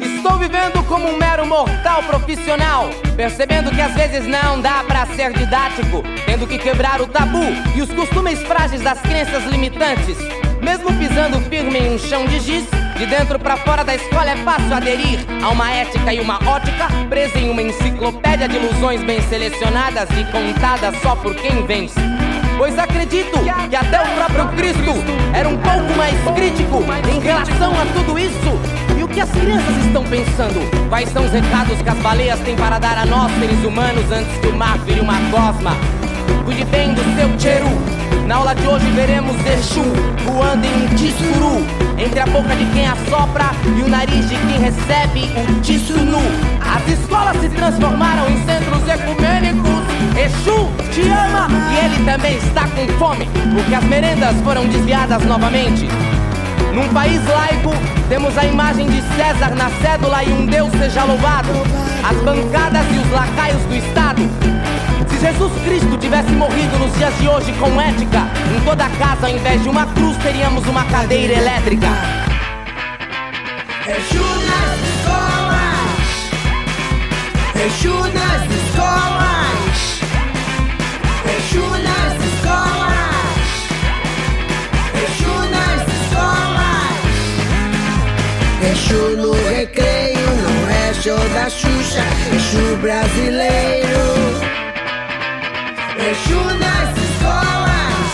Estou 0.00 0.38
vivendo 0.38 0.84
como 0.86 1.08
um 1.08 1.18
mero 1.18 1.44
mortal 1.46 2.04
profissional, 2.04 2.88
percebendo 3.16 3.72
que 3.72 3.80
às 3.80 3.92
vezes 3.92 4.24
não 4.28 4.60
dá 4.60 4.84
pra 4.84 5.04
ser 5.06 5.32
didático, 5.32 6.04
tendo 6.26 6.46
que 6.46 6.58
quebrar 6.58 7.00
o 7.00 7.08
tabu 7.08 7.42
e 7.74 7.82
os 7.82 7.92
costumes 7.92 8.38
frágeis 8.42 8.82
das 8.82 9.00
crenças 9.00 9.42
limitantes. 9.46 10.43
Mesmo 10.64 10.90
pisando 10.94 11.38
firme 11.42 11.78
em 11.78 11.94
um 11.94 11.98
chão 11.98 12.24
de 12.24 12.40
giz, 12.40 12.64
de 12.96 13.04
dentro 13.04 13.38
pra 13.38 13.54
fora 13.54 13.84
da 13.84 13.94
escola 13.94 14.30
é 14.30 14.36
fácil 14.36 14.74
aderir 14.74 15.18
a 15.42 15.50
uma 15.50 15.70
ética 15.70 16.14
e 16.14 16.20
uma 16.20 16.36
ótica 16.48 16.88
presa 17.10 17.38
em 17.38 17.50
uma 17.50 17.60
enciclopédia 17.60 18.48
de 18.48 18.56
ilusões 18.56 19.02
bem 19.02 19.20
selecionadas 19.28 20.08
e 20.18 20.24
contadas 20.32 20.94
só 21.02 21.14
por 21.16 21.34
quem 21.34 21.66
vence. 21.66 22.00
Pois 22.56 22.78
acredito 22.78 23.38
que 23.68 23.76
até 23.76 24.00
o 24.00 24.06
próprio 24.14 24.48
Cristo 24.56 24.94
era 25.34 25.46
um 25.46 25.58
pouco 25.58 25.92
mais 25.98 26.16
crítico 26.34 26.82
em 27.12 27.20
relação 27.20 27.72
a 27.78 27.84
tudo 27.92 28.18
isso. 28.18 28.58
E 28.98 29.04
o 29.04 29.08
que 29.08 29.20
as 29.20 29.30
crianças 29.30 29.76
estão 29.84 30.02
pensando? 30.04 30.88
Quais 30.88 31.10
são 31.10 31.26
os 31.26 31.30
recados 31.30 31.82
que 31.82 31.88
as 31.90 31.98
baleias 31.98 32.40
têm 32.40 32.56
para 32.56 32.78
dar 32.78 32.96
a 32.96 33.04
nós, 33.04 33.30
seres 33.38 33.62
humanos, 33.62 34.10
antes 34.10 34.38
que 34.38 34.46
o 34.46 34.56
mar 34.56 34.78
vire 34.78 35.00
uma 35.00 35.18
gosma? 35.30 35.76
Cuide 36.44 36.64
bem 36.66 36.94
do 36.94 37.02
seu 37.16 37.40
cheiro. 37.40 38.04
Na 38.26 38.36
aula 38.36 38.54
de 38.54 38.66
hoje 38.66 38.86
veremos 38.92 39.36
Exu 39.44 39.82
voando 40.24 40.64
em 40.64 40.84
um 40.84 40.88
tissuru 40.96 41.66
Entre 41.98 42.20
a 42.20 42.26
boca 42.26 42.56
de 42.56 42.64
quem 42.72 42.86
assopra 42.86 43.50
e 43.76 43.82
o 43.82 43.88
nariz 43.88 44.28
de 44.28 44.34
quem 44.34 44.60
recebe 44.60 45.30
o 45.50 45.60
tissunu 45.60 46.22
As 46.74 46.88
escolas 46.88 47.36
se 47.38 47.50
transformaram 47.50 48.26
em 48.30 48.42
centros 48.46 48.88
ecumênicos 48.88 49.84
Exu 50.16 50.70
te 50.90 51.02
ama 51.02 51.48
e 51.70 51.84
ele 51.84 52.04
também 52.04 52.36
está 52.38 52.66
com 52.68 52.86
fome 52.98 53.28
Porque 53.54 53.74
as 53.74 53.84
merendas 53.84 54.34
foram 54.42 54.66
desviadas 54.68 55.22
novamente 55.24 55.86
num 56.72 56.88
país 56.88 57.24
laico, 57.28 57.70
temos 58.08 58.36
a 58.36 58.44
imagem 58.44 58.88
de 58.88 59.00
César 59.14 59.54
na 59.54 59.70
cédula 59.80 60.24
e 60.24 60.32
um 60.32 60.44
Deus 60.44 60.72
seja 60.72 61.04
louvado. 61.04 61.50
As 62.02 62.16
bancadas 62.16 62.84
e 62.92 62.98
os 62.98 63.10
lacaios 63.12 63.62
do 63.62 63.76
Estado. 63.76 64.53
Se 65.08 65.18
Jesus 65.18 65.52
Cristo 65.64 65.96
tivesse 65.98 66.30
morrido 66.32 66.78
nos 66.78 66.92
dias 66.96 67.16
de 67.18 67.28
hoje 67.28 67.52
com 67.54 67.80
ética, 67.80 68.22
em 68.56 68.60
toda 68.64 68.88
casa, 68.90 69.26
ao 69.26 69.32
invés 69.32 69.62
de 69.62 69.68
uma 69.68 69.86
cruz, 69.86 70.16
teríamos 70.18 70.66
uma 70.66 70.84
cadeira 70.84 71.34
elétrica. 71.34 71.88
Exu 73.86 74.24
nas 74.48 74.78
escolas. 74.94 75.84
Exu 77.66 77.98
nas 78.14 78.42
escolas. 78.50 80.00
Exu 81.36 81.66
nas 81.82 82.14
escolas. 82.32 83.24
Exu 85.04 85.34
nas 85.50 85.82
escolas. 86.00 87.04
Exu 88.72 89.02
no 89.16 89.32
recreio, 89.50 90.28
não 90.42 90.70
é 90.70 90.94
show 90.94 91.28
da 91.34 91.50
Xuxa. 91.50 92.04
Exu 92.34 92.76
brasileiro. 92.78 94.13
Exu 96.14 96.42
nas 96.62 96.90
escolas. 97.06 98.06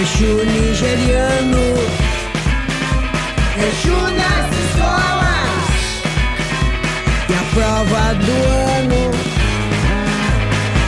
Exu 0.00 0.32
nigeriano. 0.44 1.64
Exu 3.68 3.98
nas 4.20 4.46
escolas 4.64 5.62
E 7.28 7.34
a 7.34 7.44
prova 7.54 8.04
do 8.14 8.36
ano 8.78 9.02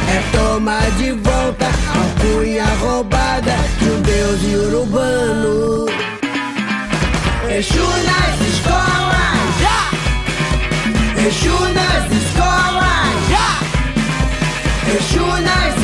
É 0.09 0.19
toma 0.33 0.81
de 0.97 1.13
volta 1.13 1.67
a 1.67 2.21
cunha 2.21 2.65
roubada 2.81 3.57
de 3.79 3.91
um 3.91 4.01
deus 4.01 4.41
urbano. 4.73 5.87
Exu 7.51 7.87
nas 8.09 8.41
escolas! 8.49 9.15
Exu 11.27 11.59
nas 11.73 12.05
escolas, 12.13 12.34
nice. 15.41 15.84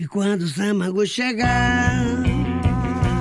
E 0.00 0.06
quando 0.06 0.40
o 0.40 0.48
Samago 0.48 1.06
chegar, 1.06 2.02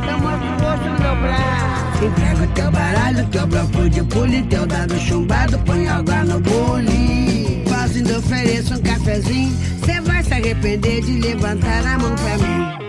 eu 0.10 0.18
mostro 0.18 0.48
o 0.48 0.62
rosto 0.62 0.86
no 0.86 0.98
meu 0.98 1.16
braço. 1.18 2.06
Entrego 2.06 2.54
teu 2.56 2.72
baralho, 2.72 3.28
teu 3.28 3.48
bloco 3.48 3.90
de 3.90 4.02
pule, 4.04 4.44
teu 4.44 4.66
dado 4.66 4.98
chumbado, 4.98 5.60
põe 5.66 5.90
água 5.90 6.24
no 6.24 6.40
bule. 6.40 7.66
Quase 7.68 7.98
ainda 7.98 8.20
ofereço 8.20 8.76
um 8.76 8.82
cafezinho, 8.82 9.54
cê 9.84 10.00
vai 10.00 10.24
se 10.24 10.34
arrepender 10.34 11.02
de 11.02 11.20
levantar 11.20 11.86
a 11.86 12.00
mão 12.00 12.16
pra 12.16 12.38
mim. 12.38 12.89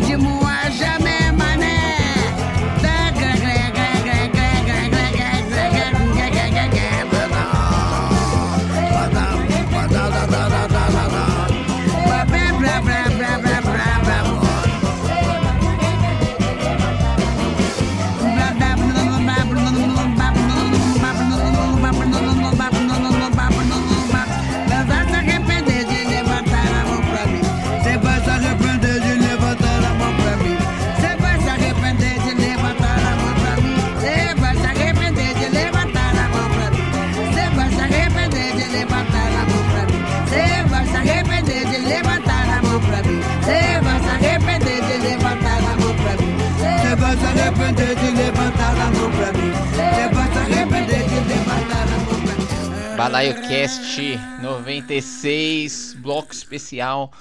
de 0.00 0.16
move. 0.16 0.37
96, 54.58 55.94
bloco 56.00 56.32
especial 56.32 57.12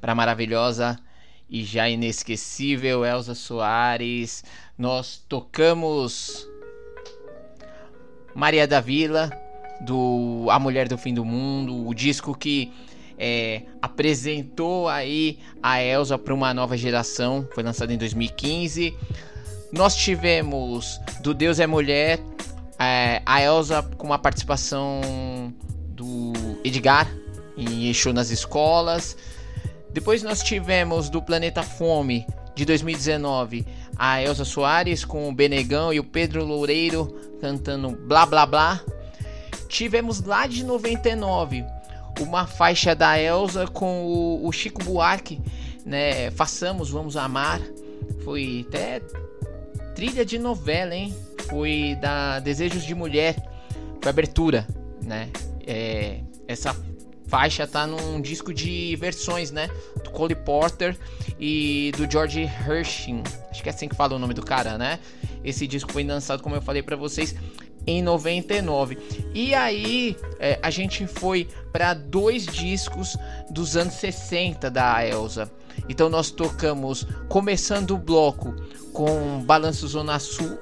para 0.00 0.14
maravilhosa 0.14 0.98
e 1.48 1.62
já 1.62 1.88
inesquecível 1.90 3.04
Elza 3.04 3.34
Soares. 3.34 4.42
Nós 4.78 5.22
tocamos 5.28 6.48
Maria 8.34 8.66
da 8.66 8.80
Vila, 8.80 9.30
do 9.82 10.46
A 10.50 10.58
Mulher 10.58 10.88
do 10.88 10.96
Fim 10.96 11.12
do 11.12 11.22
Mundo, 11.22 11.86
o 11.86 11.92
disco 11.92 12.34
que 12.34 12.72
é, 13.18 13.62
apresentou 13.82 14.88
aí 14.88 15.38
a 15.62 15.82
Elza 15.82 16.16
para 16.16 16.32
uma 16.32 16.54
nova 16.54 16.78
geração, 16.78 17.46
foi 17.52 17.62
lançado 17.62 17.92
em 17.92 17.98
2015. 17.98 18.96
Nós 19.70 19.94
tivemos 19.94 20.98
do 21.20 21.34
Deus 21.34 21.60
é 21.60 21.66
Mulher, 21.66 22.18
é, 22.78 23.20
a 23.26 23.42
Elza 23.42 23.82
com 23.82 24.06
uma 24.06 24.18
participação 24.18 25.02
do 26.00 26.32
Edgar 26.64 27.10
em 27.56 27.88
Exu 27.88 28.12
nas 28.12 28.30
escolas. 28.30 29.16
Depois 29.92 30.22
nós 30.22 30.42
tivemos 30.42 31.08
do 31.08 31.20
Planeta 31.20 31.62
Fome 31.62 32.26
de 32.54 32.64
2019 32.64 33.66
a 33.96 34.22
Elza 34.22 34.44
Soares 34.44 35.04
com 35.04 35.28
o 35.28 35.34
Benegão 35.34 35.92
e 35.92 36.00
o 36.00 36.04
Pedro 36.04 36.44
Loureiro 36.44 37.14
cantando 37.40 37.90
Blá 37.90 38.24
Blá 38.24 38.46
Blá. 38.46 38.80
Tivemos 39.68 40.22
lá 40.22 40.46
de 40.46 40.64
99 40.64 41.64
uma 42.20 42.46
faixa 42.46 42.94
da 42.94 43.18
Elza 43.20 43.66
com 43.66 44.04
o, 44.04 44.46
o 44.46 44.52
Chico 44.52 44.82
Buarque, 44.82 45.40
né? 45.84 46.30
Façamos, 46.30 46.90
vamos 46.90 47.16
amar. 47.16 47.60
Foi 48.24 48.64
até 48.68 49.00
trilha 49.94 50.24
de 50.24 50.38
novela, 50.38 50.94
hein? 50.94 51.14
Foi 51.48 51.96
da 52.00 52.40
Desejos 52.40 52.84
de 52.84 52.94
Mulher 52.94 53.36
foi 54.00 54.10
abertura, 54.10 54.66
né? 55.02 55.28
É, 55.66 56.20
essa 56.50 56.76
faixa 57.28 57.64
tá 57.66 57.86
num 57.86 58.20
disco 58.20 58.52
de 58.52 58.96
versões, 58.96 59.52
né? 59.52 59.70
Do 60.02 60.10
Cole 60.10 60.34
Porter 60.34 60.96
e 61.38 61.92
do 61.96 62.10
George 62.10 62.42
Hershing. 62.42 63.22
Acho 63.50 63.62
que 63.62 63.68
é 63.68 63.72
assim 63.72 63.88
que 63.88 63.94
fala 63.94 64.16
o 64.16 64.18
nome 64.18 64.34
do 64.34 64.42
cara, 64.42 64.76
né? 64.76 64.98
Esse 65.44 65.66
disco 65.66 65.92
foi 65.92 66.02
lançado, 66.02 66.42
como 66.42 66.56
eu 66.56 66.62
falei 66.62 66.82
para 66.82 66.96
vocês, 66.96 67.34
em 67.86 68.02
99. 68.02 68.98
E 69.32 69.54
aí 69.54 70.16
é, 70.40 70.58
a 70.60 70.70
gente 70.70 71.06
foi 71.06 71.48
para 71.72 71.94
dois 71.94 72.46
discos 72.46 73.16
dos 73.48 73.76
anos 73.76 73.94
60 73.94 74.68
da 74.68 75.06
Elsa. 75.06 75.50
Então 75.88 76.08
nós 76.08 76.30
tocamos, 76.32 77.06
começando 77.28 77.92
o 77.92 77.98
bloco 77.98 78.54
com 78.92 79.40
Balanço 79.44 79.86
Zona 79.86 80.18
Sul, 80.18 80.58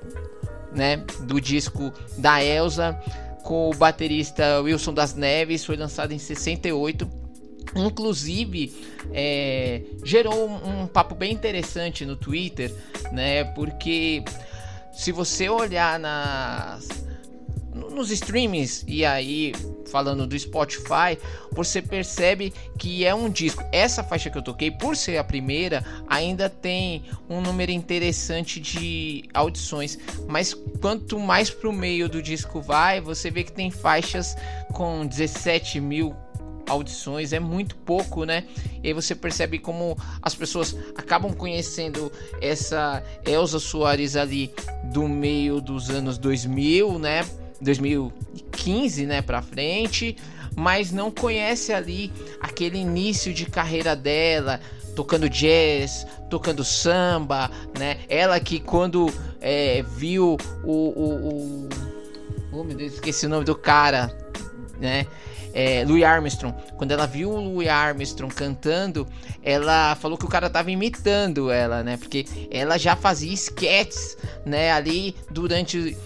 né, 0.70 0.98
do 1.20 1.40
disco 1.40 1.92
da 2.18 2.44
Elsa, 2.44 3.00
com 3.48 3.70
o 3.70 3.74
baterista 3.74 4.60
Wilson 4.60 4.92
das 4.92 5.14
Neves, 5.14 5.64
foi 5.64 5.74
lançado 5.74 6.12
em 6.12 6.18
68. 6.18 7.08
Inclusive, 7.74 8.70
é, 9.10 9.80
gerou 10.04 10.50
um, 10.50 10.82
um 10.82 10.86
papo 10.86 11.14
bem 11.14 11.32
interessante 11.32 12.04
no 12.04 12.14
Twitter, 12.14 12.70
né? 13.10 13.44
Porque 13.44 14.22
se 14.92 15.12
você 15.12 15.48
olhar 15.48 15.98
nas 15.98 17.07
nos 17.98 18.12
streamings 18.12 18.84
e 18.86 19.04
aí 19.04 19.52
falando 19.90 20.26
do 20.26 20.38
Spotify, 20.38 21.18
você 21.50 21.82
percebe 21.82 22.52
que 22.78 23.04
é 23.04 23.14
um 23.14 23.28
disco. 23.28 23.64
Essa 23.72 24.04
faixa 24.04 24.30
que 24.30 24.38
eu 24.38 24.42
toquei, 24.42 24.70
por 24.70 24.96
ser 24.96 25.18
a 25.18 25.24
primeira, 25.24 25.84
ainda 26.06 26.48
tem 26.48 27.02
um 27.28 27.40
número 27.40 27.72
interessante 27.72 28.60
de 28.60 29.24
audições, 29.34 29.98
mas 30.28 30.54
quanto 30.80 31.18
mais 31.18 31.50
pro 31.50 31.72
meio 31.72 32.08
do 32.08 32.22
disco 32.22 32.60
vai, 32.60 33.00
você 33.00 33.30
vê 33.30 33.42
que 33.42 33.52
tem 33.52 33.70
faixas 33.70 34.36
com 34.72 35.04
17 35.04 35.80
mil 35.80 36.14
audições 36.68 37.32
é 37.32 37.40
muito 37.40 37.74
pouco, 37.76 38.24
né? 38.24 38.44
E 38.82 38.88
aí 38.88 38.92
você 38.92 39.14
percebe 39.14 39.58
como 39.58 39.96
as 40.20 40.34
pessoas 40.34 40.76
acabam 40.94 41.32
conhecendo 41.32 42.12
essa 42.42 43.02
Elza 43.24 43.58
Soares 43.58 44.16
ali 44.16 44.52
do 44.92 45.08
meio 45.08 45.62
dos 45.62 45.88
anos 45.88 46.18
2000, 46.18 46.98
né? 46.98 47.24
2015, 47.60 49.06
né, 49.06 49.22
para 49.22 49.42
frente, 49.42 50.16
mas 50.56 50.90
não 50.90 51.10
conhece 51.10 51.72
ali 51.72 52.12
aquele 52.40 52.78
início 52.78 53.32
de 53.32 53.46
carreira 53.46 53.94
dela, 53.94 54.60
tocando 54.94 55.28
jazz, 55.28 56.06
tocando 56.28 56.64
samba, 56.64 57.50
né? 57.78 57.98
Ela 58.08 58.40
que 58.40 58.58
quando 58.58 59.12
é, 59.40 59.84
viu 59.96 60.36
o, 60.64 60.72
o, 60.72 61.14
o, 61.14 61.68
oh 62.52 62.64
meu 62.64 62.76
Deus, 62.76 62.94
esqueci 62.94 63.26
o 63.26 63.28
nome 63.28 63.44
do 63.44 63.54
cara, 63.54 64.12
né? 64.80 65.06
É, 65.52 65.84
Louis 65.84 66.02
Armstrong. 66.02 66.54
Quando 66.76 66.92
ela 66.92 67.06
viu 67.06 67.30
o 67.30 67.40
Louis 67.40 67.68
Armstrong 67.68 68.32
cantando, 68.34 69.06
ela 69.42 69.94
falou 69.96 70.16
que 70.16 70.24
o 70.24 70.28
cara 70.28 70.48
tava 70.50 70.70
imitando 70.70 71.50
ela, 71.50 71.82
né? 71.82 71.96
Porque 71.96 72.26
ela 72.50 72.78
já 72.78 72.96
fazia 72.96 73.32
sketches, 73.32 74.16
né? 74.44 74.72
Ali 74.72 75.14
durante 75.30 75.96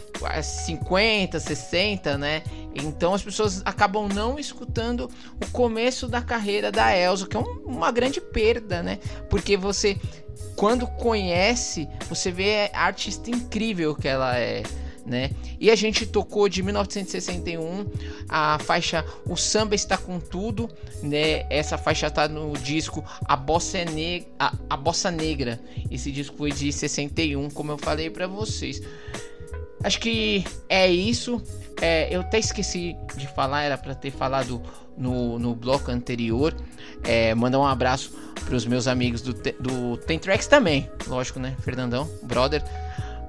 50, 0.43 1.41
60, 1.41 2.19
né? 2.19 2.43
Então 2.75 3.15
as 3.15 3.23
pessoas 3.23 3.63
acabam 3.65 4.09
não 4.09 4.39
escutando 4.39 5.11
o 5.41 5.51
começo 5.51 6.09
da 6.09 6.23
carreira 6.23 6.71
da 6.71 6.97
Elsa, 6.97 7.27
que 7.27 7.37
é 7.37 7.41
um, 7.41 7.63
uma 7.67 7.91
grande 7.91 8.21
perda, 8.21 8.83
né? 8.83 8.99
Porque 9.29 9.57
você, 9.57 9.99
quando 10.57 10.87
conhece, 10.87 11.89
você 12.09 12.31
vê 12.31 12.71
a 12.73 12.85
artista 12.85 13.31
incrível 13.31 13.95
que 13.95 14.09
ela 14.09 14.39
é 14.39 14.63
né? 15.05 15.31
E 15.61 15.71
a 15.71 15.75
gente 15.75 16.07
tocou 16.07 16.49
de 16.49 16.63
1961 16.63 17.87
a 18.29 18.59
faixa 18.59 19.05
O 19.27 19.37
Samba 19.37 19.75
Está 19.75 19.97
Com 19.97 20.21
Tudo, 20.21 20.71
né? 21.03 21.47
Essa 21.51 21.77
faixa 21.77 22.11
tá 22.11 22.29
no 22.29 22.53
disco 22.53 23.05
A 23.25 23.37
Bossa, 23.37 23.85
ne 23.85 24.27
a, 24.39 24.55
a 24.71 24.77
Bossa 24.77 25.11
Negra. 25.11 25.61
Esse 25.91 26.11
disco 26.11 26.37
foi 26.37 26.53
de 26.53 26.73
61, 26.73 27.51
como 27.51 27.73
eu 27.73 27.79
falei 27.79 28.11
para 28.11 28.27
vocês. 28.27 28.83
Acho 29.83 29.99
que 30.01 30.45
é 30.69 30.89
isso. 30.89 31.43
É, 31.81 32.15
eu 32.15 32.21
até 32.21 32.39
esqueci 32.39 32.97
de 33.17 33.27
falar, 33.27 33.65
era 33.65 33.77
para 33.77 33.95
ter 33.95 34.13
falado 34.13 34.63
no, 34.97 35.39
no 35.39 35.55
bloco 35.55 35.91
anterior. 35.91 36.55
É, 37.03 37.35
mandar 37.35 37.59
um 37.59 37.67
abraço 37.67 38.13
para 38.45 38.55
os 38.55 38.65
meus 38.65 38.87
amigos 38.87 39.23
do, 39.23 39.33
do 39.33 39.99
também, 40.49 40.89
lógico, 41.07 41.41
né? 41.41 41.57
Fernandão, 41.61 42.09
brother. 42.23 42.63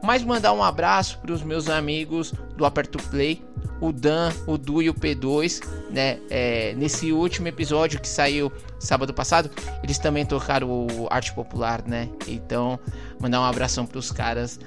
Mas 0.04 0.22
mandar 0.22 0.52
um 0.52 0.62
abraço 0.62 1.18
para 1.20 1.32
os 1.32 1.42
meus 1.42 1.70
amigos 1.70 2.34
do 2.58 2.66
Aperto 2.66 2.98
Play, 3.10 3.42
o 3.80 3.94
Dan, 3.94 4.34
o 4.46 4.58
Du 4.58 4.82
e 4.82 4.90
o 4.90 4.94
P2, 4.94 5.66
né? 5.90 6.20
É, 6.30 6.74
nesse 6.76 7.14
último 7.14 7.48
episódio 7.48 8.02
que 8.02 8.08
saiu 8.08 8.52
sábado 8.78 9.14
passado, 9.14 9.50
eles 9.82 9.98
também 9.98 10.26
tocaram 10.26 10.70
o 10.70 11.08
Arte 11.10 11.34
Popular, 11.34 11.82
né? 11.88 12.10
Então, 12.28 12.78
mandar 13.18 13.40
um 13.40 13.46
abração 13.46 13.86
para 13.86 13.98
os 13.98 14.12
caras, 14.12 14.60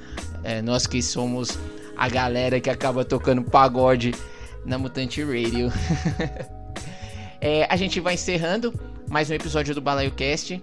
é, 0.42 0.62
nós 0.62 0.86
que 0.86 1.02
somos 1.02 1.58
a 1.98 2.08
galera 2.08 2.58
que 2.58 2.70
acaba 2.70 3.04
tocando 3.04 3.42
pagode 3.42 4.14
na 4.64 4.78
Mutante 4.78 5.22
Radio. 5.22 5.70
é, 7.42 7.66
a 7.70 7.76
gente 7.76 8.00
vai 8.00 8.14
encerrando 8.14 8.72
mais 9.08 9.28
um 9.28 9.34
episódio 9.34 9.74
do 9.74 9.82
Balaio 9.82 10.12
Cast. 10.12 10.62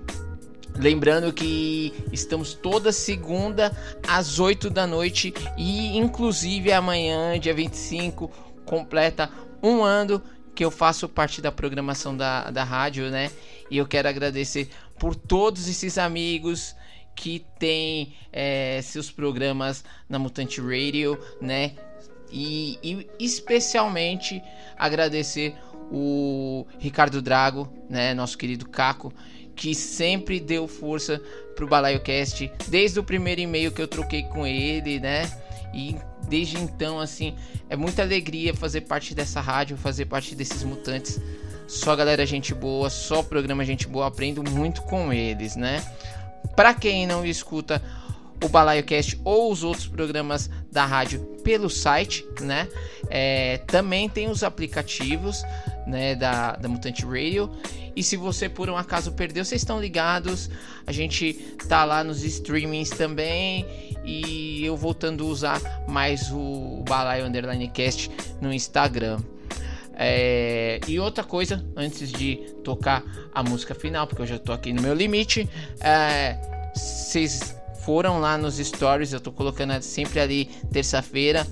Lembrando 0.75 1.31
que 1.31 1.93
estamos 2.11 2.53
toda 2.53 2.91
segunda 2.91 3.71
às 4.07 4.39
8 4.39 4.69
da 4.69 4.87
noite 4.87 5.33
e 5.55 5.95
inclusive 5.97 6.71
amanhã, 6.71 7.39
dia 7.39 7.53
25, 7.53 8.31
completa 8.65 9.29
um 9.61 9.83
ano 9.83 10.21
que 10.55 10.65
eu 10.65 10.71
faço 10.71 11.07
parte 11.07 11.41
da 11.41 11.51
programação 11.51 12.15
da, 12.15 12.49
da 12.49 12.63
rádio, 12.63 13.09
né? 13.09 13.31
E 13.69 13.77
eu 13.77 13.87
quero 13.87 14.07
agradecer 14.07 14.69
por 14.99 15.15
todos 15.15 15.67
esses 15.67 15.97
amigos 15.97 16.75
que 17.15 17.45
têm 17.59 18.15
é, 18.31 18.79
seus 18.81 19.11
programas 19.11 19.83
na 20.09 20.17
Mutante 20.17 20.59
Radio, 20.59 21.19
né? 21.39 21.73
E, 22.31 22.79
e 22.83 23.07
especialmente 23.19 24.41
agradecer 24.75 25.55
o 25.91 26.65
Ricardo 26.79 27.21
Drago, 27.21 27.71
né? 27.89 28.13
Nosso 28.13 28.37
querido 28.37 28.67
Caco 28.67 29.13
que 29.55 29.73
sempre 29.75 30.39
deu 30.39 30.67
força 30.67 31.21
pro 31.55 31.67
BalaioCast, 31.67 32.51
desde 32.67 32.99
o 32.99 33.03
primeiro 33.03 33.41
e-mail 33.41 33.71
que 33.71 33.81
eu 33.81 33.87
troquei 33.87 34.23
com 34.23 34.45
ele, 34.45 34.99
né? 34.99 35.31
E 35.73 35.95
desde 36.27 36.57
então, 36.57 36.99
assim, 36.99 37.35
é 37.69 37.75
muita 37.75 38.01
alegria 38.01 38.53
fazer 38.53 38.81
parte 38.81 39.15
dessa 39.15 39.41
rádio, 39.41 39.77
fazer 39.77 40.05
parte 40.05 40.35
desses 40.35 40.63
mutantes. 40.63 41.19
Só 41.67 41.95
galera 41.95 42.25
gente 42.25 42.53
boa, 42.53 42.89
só 42.89 43.23
programa 43.23 43.65
gente 43.65 43.87
boa, 43.87 44.07
aprendo 44.07 44.43
muito 44.43 44.81
com 44.83 45.11
eles, 45.11 45.55
né? 45.55 45.83
Para 46.55 46.73
quem 46.73 47.07
não 47.07 47.25
escuta 47.25 47.81
o 48.43 48.49
BalaioCast 48.49 49.19
ou 49.23 49.51
os 49.51 49.63
outros 49.63 49.87
programas 49.87 50.49
da 50.71 50.85
rádio 50.85 51.21
pelo 51.43 51.69
site, 51.69 52.25
né? 52.41 52.67
É, 53.09 53.57
também 53.65 54.09
tem 54.09 54.29
os 54.29 54.43
aplicativos, 54.43 55.43
né, 55.87 56.15
da, 56.15 56.55
da 56.55 56.69
Mutante 56.69 57.05
Radio 57.05 57.49
e 57.95 58.03
se 58.03 58.17
você 58.17 58.49
por 58.49 58.69
um 58.69 58.77
acaso 58.77 59.11
perdeu, 59.11 59.45
vocês 59.45 59.61
estão 59.61 59.79
ligados. 59.79 60.49
A 60.85 60.91
gente 60.91 61.33
tá 61.67 61.85
lá 61.85 62.03
nos 62.03 62.23
streamings 62.23 62.89
também. 62.89 63.65
E 64.03 64.65
eu 64.65 64.75
voltando 64.75 65.23
a 65.23 65.27
usar 65.27 65.61
mais 65.87 66.29
o 66.31 66.83
Balaio 66.87 67.25
Underline 67.25 67.67
Cast 67.69 68.09
no 68.41 68.51
Instagram. 68.51 69.19
É, 69.95 70.79
e 70.87 70.99
outra 70.99 71.23
coisa, 71.23 71.63
antes 71.75 72.11
de 72.11 72.37
tocar 72.63 73.03
a 73.33 73.43
música 73.43 73.75
final, 73.75 74.07
porque 74.07 74.23
eu 74.23 74.27
já 74.27 74.39
tô 74.39 74.51
aqui 74.51 74.73
no 74.73 74.81
meu 74.81 74.93
limite, 74.93 75.47
é, 75.79 76.35
vocês 76.73 77.55
foram 77.85 78.19
lá 78.19 78.35
nos 78.35 78.57
stories, 78.57 79.13
eu 79.13 79.19
tô 79.19 79.31
colocando 79.31 79.79
sempre 79.83 80.19
ali 80.19 80.45
terça-feira 80.71 81.45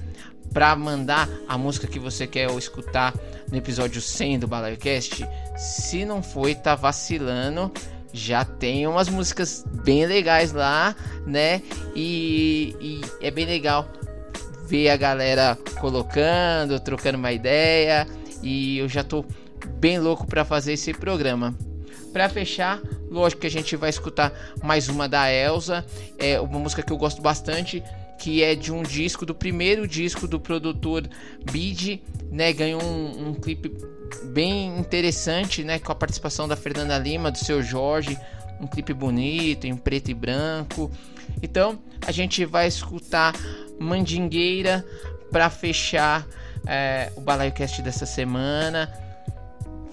para 0.52 0.76
mandar 0.76 1.30
a 1.48 1.56
música 1.56 1.86
que 1.86 2.00
você 2.00 2.26
quer 2.26 2.50
escutar 2.58 3.14
no 3.52 3.58
episódio 3.58 4.02
100 4.02 4.40
do 4.40 4.48
BalaioCast. 4.48 5.28
Se 5.58 6.06
não 6.06 6.24
foi, 6.24 6.56
tá 6.56 6.74
vacilando. 6.74 7.72
Já 8.14 8.44
tem 8.44 8.88
umas 8.88 9.08
músicas 9.08 9.66
bem 9.84 10.06
legais 10.06 10.52
lá, 10.52 10.96
né? 11.26 11.62
E, 11.96 12.76
e 12.82 13.02
é 13.22 13.30
bem 13.30 13.46
legal 13.46 13.88
ver 14.66 14.90
a 14.90 14.98
galera 14.98 15.58
colocando, 15.80 16.80
trocando 16.80 17.18
uma 17.18 17.32
ideia. 17.32 18.08
E 18.42 18.80
eu 18.80 18.90
já 18.90 19.04
tô 19.04 19.26
bem 19.80 20.00
louco 20.00 20.26
para 20.26 20.44
fazer 20.44 20.74
esse 20.74 20.94
programa. 20.94 21.56
Para 22.12 22.28
fechar, 22.28 22.82
lógico 23.10 23.42
que 23.42 23.48
a 23.48 23.52
gente 23.52 23.76
vai 23.76 23.90
escutar 23.90 24.34
mais 24.62 24.90
uma 24.90 25.08
da 25.08 25.32
Elsa, 25.32 25.86
é 26.20 26.40
uma 26.42 26.60
música 26.60 26.82
que 26.82 26.92
eu 26.92 26.98
gosto 26.98 27.22
bastante, 27.22 27.82
que 28.22 28.44
é 28.44 28.54
de 28.54 28.72
um 28.72 28.84
disco, 28.84 29.26
do 29.26 29.34
primeiro 29.34 29.88
disco 29.88 30.28
do 30.28 30.40
produtor 30.40 31.10
Bid, 31.52 32.04
né? 32.30 32.54
Ganhou 32.54 32.80
um, 32.84 33.30
um 33.30 33.34
clipe 33.34 33.76
bem 34.26 34.78
interessante, 34.78 35.64
né? 35.64 35.80
Com 35.80 35.92
a 35.92 35.96
participação 35.96 36.48
da 36.48 36.56
Fernanda 36.56 36.96
Lima, 37.00 37.32
do 37.32 37.40
seu 37.40 37.64
Jorge, 37.64 38.16
um 38.60 38.68
clipe 38.68 38.94
bonito, 38.94 39.66
em 39.66 39.76
preto 39.76 40.12
e 40.12 40.14
branco. 40.14 40.92
Então 41.42 41.80
a 42.06 42.12
gente 42.12 42.46
vai 42.46 42.68
escutar 42.68 43.34
Mandingueira 43.80 44.86
para 45.32 45.50
fechar 45.50 46.28
é, 46.68 47.12
o 47.16 47.22
Balaiocast 47.22 47.82
dessa 47.82 48.06
semana, 48.06 48.88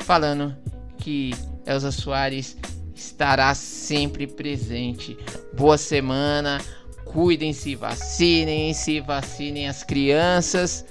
falando 0.00 0.54
que 0.98 1.30
Elza 1.64 1.90
Soares 1.90 2.58
estará 2.94 3.54
sempre 3.54 4.26
presente. 4.26 5.16
Boa 5.54 5.78
semana, 5.78 6.60
Cuidem-se, 7.08 7.74
vacinem-se, 7.74 9.00
vacinem 9.00 9.68
as 9.68 9.82
crianças. 9.82 10.84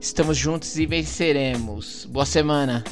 Estamos 0.00 0.36
juntos 0.36 0.78
e 0.78 0.86
venceremos. 0.86 2.06
Boa 2.10 2.26
semana. 2.26 2.82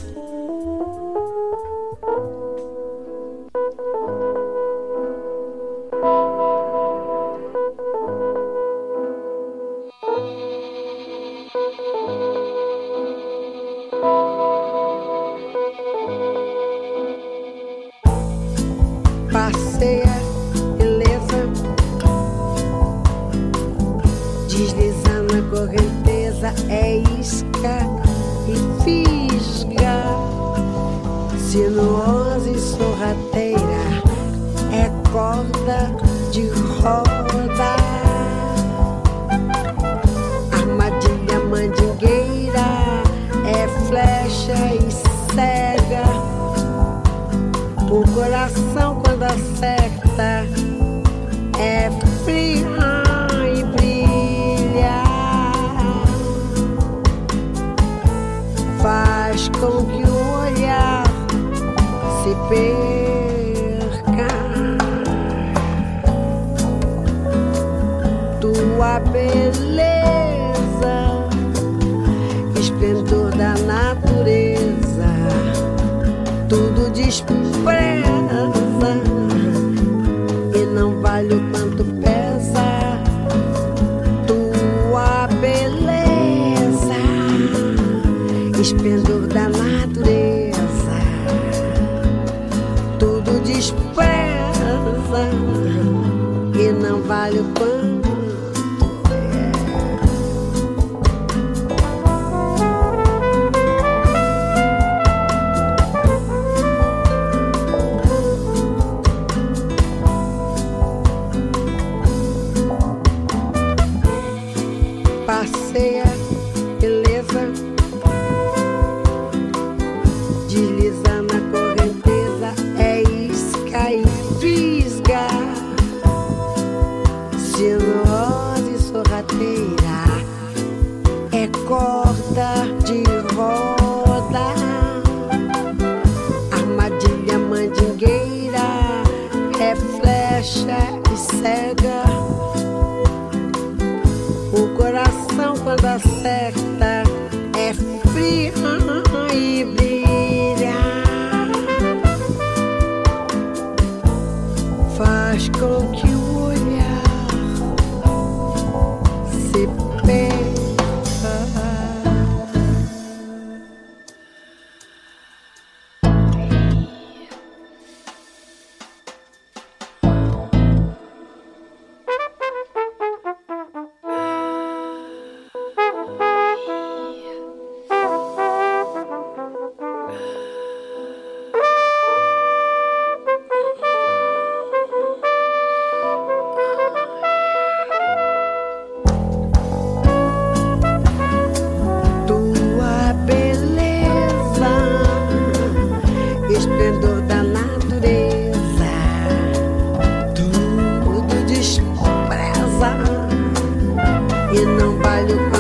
e 204.54 204.66
não 204.66 204.98
vale 204.98 205.32
o 205.32 205.51